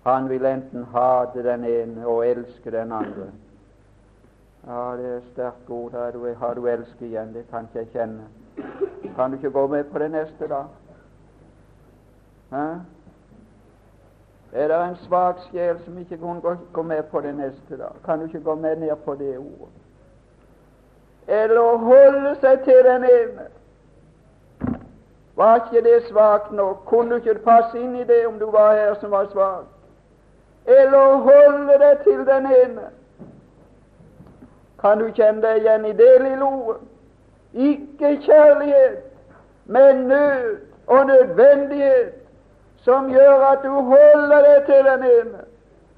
Han 0.04 0.28
vil 0.28 0.44
enten 0.44 0.84
hate 0.84 1.42
den 1.42 1.64
ene 1.64 2.06
og 2.06 2.26
elske 2.28 2.70
den 2.70 2.92
andre. 2.92 3.30
Ja, 4.66 4.96
det 4.96 5.16
er 5.16 5.20
sterkt 5.32 5.70
ord. 5.70 5.92
Har 5.92 6.10
du, 6.10 6.34
har 6.34 6.54
du 6.54 6.66
elsket 6.66 7.02
igjen? 7.02 7.34
Det 7.34 7.44
kan 7.50 7.62
ikke 7.62 7.78
jeg 7.78 7.88
kjenne. 7.92 8.22
Kan 9.16 9.30
du 9.30 9.36
ikke 9.36 9.50
gå 9.50 9.66
med 9.66 9.84
på 9.84 9.98
det 9.98 10.10
neste, 10.10 10.48
da? 10.48 10.62
Hæ? 12.50 12.66
Er 14.52 14.68
det 14.68 14.88
en 14.88 14.96
svak 14.96 15.36
sjel 15.50 15.78
som 15.84 15.98
ikke 15.98 16.18
kan 16.18 16.40
gå 16.72 16.82
med 16.82 17.02
på 17.02 17.20
det 17.20 17.34
neste, 17.34 17.76
da? 17.78 17.88
Kan 18.04 18.18
du 18.18 18.24
ikke 18.24 18.40
gå 18.40 18.54
med 18.54 18.76
ned 18.76 18.96
på 19.04 19.14
det 19.14 19.38
ordet? 19.38 19.74
Eller 21.28 21.58
å 21.60 21.76
holde 21.76 22.36
seg 22.40 22.64
til 22.64 22.84
den 22.84 23.04
ene. 23.04 23.46
Var 25.36 25.54
ikke 25.56 25.84
det 25.84 26.02
svakt 26.08 26.52
nok? 26.52 26.84
Kunne 26.86 27.10
du 27.10 27.14
ikke 27.14 27.44
passe 27.44 27.78
inn 27.78 27.96
i 27.96 28.04
det 28.04 28.26
om 28.26 28.38
du 28.38 28.46
var 28.50 28.74
her 28.76 28.94
som 29.00 29.10
var 29.10 29.30
svak? 29.32 29.64
Eller 30.66 30.98
å 30.98 31.22
holde 31.24 31.78
deg 31.78 32.02
til 32.04 32.26
den 32.26 32.46
ene. 32.46 32.90
Kan 34.82 34.98
du 34.98 35.12
kjenne 35.14 35.42
deg 35.42 35.62
igjen 35.62 35.84
i 35.86 35.92
det 35.94 36.14
lille 36.22 36.44
ordet? 36.44 36.82
Ikke 37.52 38.16
kjærlighet, 38.24 38.98
men 39.64 39.96
nød 39.96 40.60
og 40.86 41.06
nødvendighet 41.06 42.14
som 42.82 43.10
gjør 43.10 43.44
at 43.46 43.62
du 43.62 43.70
holder 43.70 44.40
deg 44.48 44.64
til 44.66 44.84
den 44.90 45.04
ene. 45.10 45.44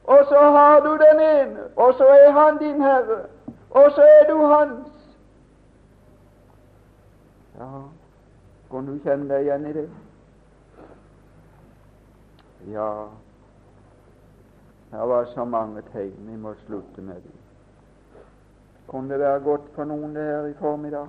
Og 0.04 0.18
så 0.28 0.40
har 0.40 0.80
du 0.80 0.90
den 0.92 1.20
ene, 1.20 1.60
og 1.76 1.94
så 1.94 2.04
er 2.04 2.30
han 2.30 2.58
din 2.58 2.82
herre, 2.82 3.20
og 3.70 3.90
så 3.90 4.02
er 4.02 4.32
du 4.32 4.44
hans. 4.46 4.88
Ja, 7.58 7.70
kan 8.70 8.86
du 8.86 8.98
kjenne 8.98 9.30
deg 9.30 9.46
igjen 9.46 9.66
i 9.66 9.72
det? 9.72 9.88
Ja, 12.74 12.90
det 14.92 15.08
var 15.08 15.24
så 15.34 15.44
mange 15.44 15.82
tegn. 15.92 16.14
Vi 16.18 16.36
må 16.36 16.54
slutte 16.66 17.00
med 17.00 17.14
det. 17.14 17.34
Kunne 18.86 19.08
det 19.12 19.18
være 19.20 19.40
godt 19.40 19.68
for 19.74 19.84
noen 19.84 20.14
det 20.16 20.24
her 20.24 20.46
i 20.46 20.54
formiddag? 20.54 21.08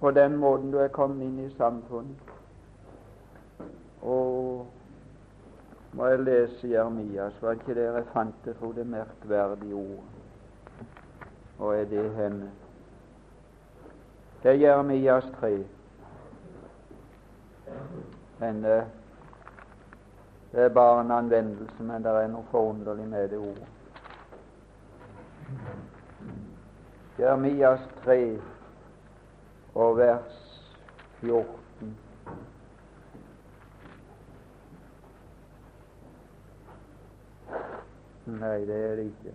På 0.00 0.10
den 0.10 0.36
måten 0.36 0.72
du 0.72 0.78
er 0.78 0.88
kommet 0.88 1.24
inn 1.24 1.38
i 1.44 1.50
samfunnet. 1.56 2.32
Og 4.02 4.66
må 5.92 6.06
jeg 6.06 6.18
lese 6.18 6.68
Jeremias, 6.68 7.42
var 7.42 7.52
ikke 7.52 7.74
det 7.74 7.84
jeg 7.84 8.04
fant 8.12 8.44
det 8.44 8.56
for 8.56 8.72
det 8.72 8.86
merkverdige 8.86 9.74
ordet? 9.74 10.88
Og 11.58 11.76
er 11.76 11.84
det 11.84 12.10
henne? 12.14 12.50
Det 14.42 14.50
er 14.50 14.60
Jeremias 14.66 15.30
3. 15.40 15.54
Denne 18.40 18.84
det 20.54 20.62
er 20.62 20.68
bare 20.68 21.00
en 21.00 21.10
anvendelse, 21.10 21.82
men 21.82 22.04
det 22.04 22.10
er 22.10 22.28
noe 22.30 22.46
forunderlig 22.50 23.08
med 23.10 23.28
det 23.28 23.38
ordet. 23.38 23.66
Jeremias 27.18 27.80
3 28.04 28.40
og 29.74 29.96
vers 29.96 30.40
14. 31.20 31.96
Nei, 38.26 38.58
det 38.66 38.80
er 38.90 38.96
det 38.96 39.04
ikke. 39.04 39.34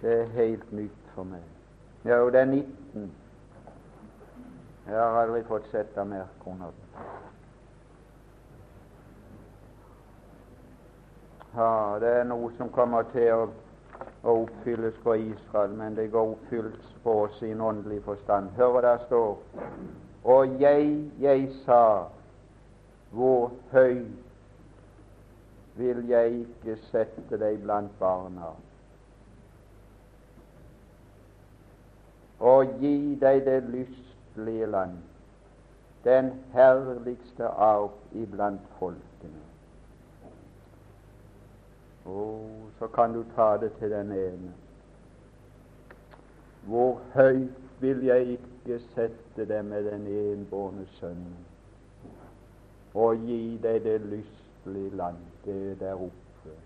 Det 0.00 0.20
er 0.20 0.32
helt 0.36 0.72
nytt 0.72 1.12
for 1.14 1.24
meg. 1.24 1.44
Jo, 2.04 2.30
det 2.30 2.40
er 2.40 2.44
19. 2.44 3.12
Jeg 4.86 4.98
har 5.00 5.22
aldri 5.22 5.40
fått 5.48 5.68
sette 5.72 6.04
merke 6.04 6.50
under 6.50 6.72
det. 6.76 7.04
Ja, 11.56 11.98
det 12.00 12.08
er 12.08 12.24
noe 12.26 12.48
som 12.58 12.70
kommer 12.74 13.04
til 13.12 13.28
å, 13.30 13.42
å 14.26 14.32
oppfylles 14.40 14.96
for 15.04 15.14
Israel, 15.14 15.76
men 15.78 15.94
det 15.94 16.08
går 16.10 16.32
oppfylles 16.32 16.88
på 17.04 17.14
oss 17.28 17.36
i 17.46 17.52
åndelig 17.54 18.00
forstand. 18.02 18.50
Hør 18.56 18.72
hva 18.74 18.82
der 18.82 19.04
står. 19.04 19.36
Og 20.34 20.56
jeg, 20.58 20.88
jeg 21.22 21.46
sa, 21.62 22.08
hvor 23.14 23.52
høy 23.70 24.02
vil 25.78 26.02
jeg 26.10 26.42
ikke 26.42 26.76
sette 26.90 27.38
deg 27.38 27.62
blant 27.62 27.94
barna, 28.02 28.50
og 32.42 32.76
gi 32.82 33.14
deg 33.22 33.44
det 33.46 33.60
lystlige 33.70 34.74
land, 34.74 34.98
den 36.04 36.34
herligste 36.52 37.46
arv 37.46 37.94
iblant 38.12 38.66
folkene. 38.82 39.53
Oh, 42.06 42.70
så 42.78 42.86
kan 42.86 43.12
du 43.12 43.24
ta 43.36 43.56
det 43.60 43.72
til 43.78 43.90
den 43.90 44.12
ene. 44.12 44.52
Hvor 46.62 47.00
høyt 47.14 47.60
vil 47.80 48.04
jeg 48.04 48.26
ikke 48.26 48.78
sette 48.94 49.44
deg 49.48 49.64
med 49.64 49.84
den 49.90 50.06
enbårne 50.06 50.86
sønnen, 50.98 51.36
og 52.94 53.16
gi 53.16 53.58
deg 53.62 53.82
det 53.84 54.00
lystelige 54.00 54.96
land, 54.96 55.16
det 55.44 55.80
der 55.80 55.94
oppe, 55.94 56.56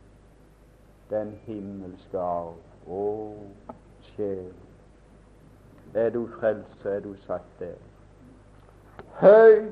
den 1.10 1.32
himmelske 1.46 2.18
arv. 2.18 2.58
Å, 2.88 3.04
sjel, 4.14 4.52
er 5.94 6.10
du 6.10 6.26
frelst, 6.38 6.86
er 6.86 7.00
du 7.04 7.14
satt 7.26 7.48
der. 7.60 7.78
Høy 9.18 9.66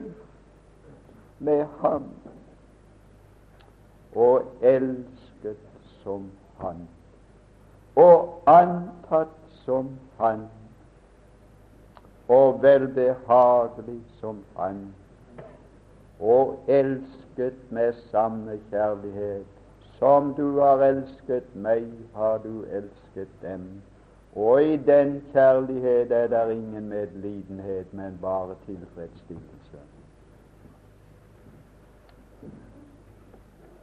med 1.39 1.67
ham 1.81 2.11
og 4.17 4.43
elsk 4.63 5.16
som 6.03 6.31
han, 6.61 6.89
og 7.97 8.43
antatt 8.47 9.35
som 9.65 9.91
han, 10.19 10.47
og 12.29 12.63
velbehagelig 12.63 14.01
som 14.21 14.45
han, 14.57 14.95
og 16.21 16.59
elsket 16.69 17.71
med 17.71 17.93
samme 18.11 18.59
kjærlighet. 18.71 19.47
Som 19.99 20.35
du 20.35 20.61
har 20.61 20.83
elsket 20.85 21.55
meg, 21.55 21.87
har 22.15 22.39
du 22.45 22.65
elsket 22.65 23.29
dem. 23.43 23.83
Og 24.37 24.63
i 24.63 24.77
den 24.77 25.23
kjærlighet 25.33 26.13
er 26.13 26.27
det 26.29 26.53
ingen 26.53 26.89
medlidenhet, 26.89 27.95
men 27.95 28.19
bare 28.23 28.55
tilfredsstillelse. 28.67 29.56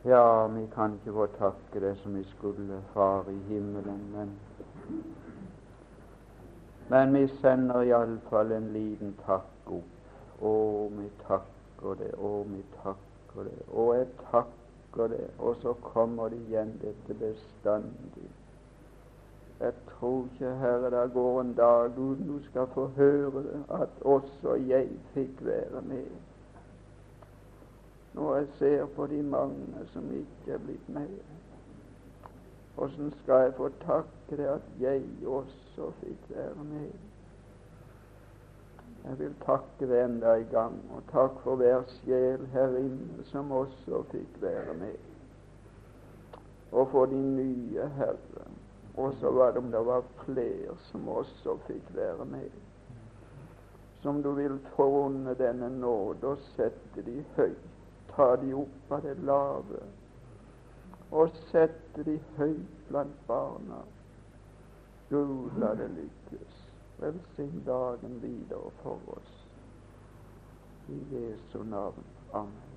Ja, 0.05 0.47
vi 0.47 0.67
kan 0.75 0.93
ikke 0.93 1.13
få 1.15 1.25
takke 1.37 1.79
det 1.79 1.97
som 1.97 2.15
vi 2.15 2.23
skulle, 2.23 2.81
Far 2.93 3.29
i 3.29 3.37
himmelen, 3.47 4.01
men 4.11 4.33
men 6.89 7.13
vi 7.13 7.27
sender 7.27 7.81
iallfall 7.81 8.51
en 8.51 8.67
liten 8.73 9.13
takk 9.25 9.71
opp. 9.71 9.93
Å, 10.41 10.51
vi 10.91 11.07
takker 11.21 11.95
det, 12.01 12.09
å, 12.19 12.43
vi 12.49 12.59
takker 12.83 13.47
det, 13.47 13.55
å, 13.71 13.85
jeg 13.95 14.09
takker 14.31 15.13
det. 15.13 15.29
Og 15.39 15.55
så 15.61 15.73
kommer 15.87 16.29
det 16.29 16.41
igjen 16.49 16.75
dette 16.81 17.15
bestandig. 17.21 18.27
Jeg 19.61 19.73
tror 19.93 20.27
ikke, 20.33 20.51
Herre, 20.59 20.91
det 20.91 21.05
går 21.15 21.41
en 21.41 21.55
dag 21.55 21.95
uten 21.95 22.27
du 22.27 22.37
skal 22.49 22.67
få 22.75 22.89
høre 22.99 23.45
at 23.79 24.03
også 24.03 24.59
jeg 24.67 24.91
fikk 25.15 25.45
være 25.47 25.81
med. 25.87 26.11
Når 28.13 28.35
jeg 28.35 28.47
ser 28.57 28.85
på 28.85 29.07
de 29.07 29.23
mange 29.23 29.87
som 29.93 30.11
ikke 30.13 30.53
er 30.53 30.57
blitt 30.61 30.89
med, 30.89 31.07
åssen 32.77 33.13
skal 33.23 33.47
jeg 33.47 33.53
få 33.57 33.69
takke 33.81 34.37
det 34.37 34.45
at 34.49 34.69
jeg 34.81 35.01
også 35.27 35.89
fikk 36.01 36.29
være 36.29 36.67
med? 36.69 36.91
Jeg 39.03 39.19
vil 39.19 39.33
takke 39.45 39.87
det 39.89 40.03
enda 40.03 40.35
en 40.37 40.47
gang, 40.51 40.77
og 40.95 41.01
takk 41.11 41.41
for 41.43 41.59
hver 41.59 41.81
sjel 41.97 42.45
her 42.53 42.77
inne 42.79 43.25
som 43.31 43.51
også 43.51 44.03
fikk 44.13 44.37
være 44.41 44.77
med. 44.79 44.95
Og 46.71 46.87
for 46.93 47.05
de 47.05 47.17
nye 47.17 47.89
Herre, 47.97 48.45
og 48.95 49.13
så 49.19 49.31
var 49.31 49.51
det 49.51 49.57
om 49.57 49.71
det 49.71 49.85
var 49.85 50.05
flere 50.23 50.77
som 50.91 51.09
også 51.09 51.57
fikk 51.67 51.91
være 51.95 52.25
med. 52.25 52.49
Som 54.01 54.23
du 54.23 54.31
vil 54.37 54.59
forunne 54.75 55.35
denne 55.39 55.69
nåde 55.79 56.27
og 56.27 56.49
sette 56.55 57.03
de 57.05 57.23
høyt 57.35 57.72
ta 58.15 58.35
de 58.35 58.53
opp 58.53 58.91
av 58.91 59.01
det 59.05 59.17
lave 59.25 59.83
og 61.13 61.29
sette 61.51 62.03
de 62.07 62.17
høyt 62.37 62.85
blant 62.89 63.17
barna. 63.27 63.83
Gud, 65.09 65.53
la 65.61 65.73
det 65.77 65.91
lykkes. 65.93 66.59
Velsign 67.01 67.61
dagen 67.67 68.17
videre 68.21 68.73
for 68.81 69.17
oss. 69.17 69.33
I 70.89 70.99
Jesu 71.13 71.63
navn. 71.63 72.05
Amen. 72.33 72.72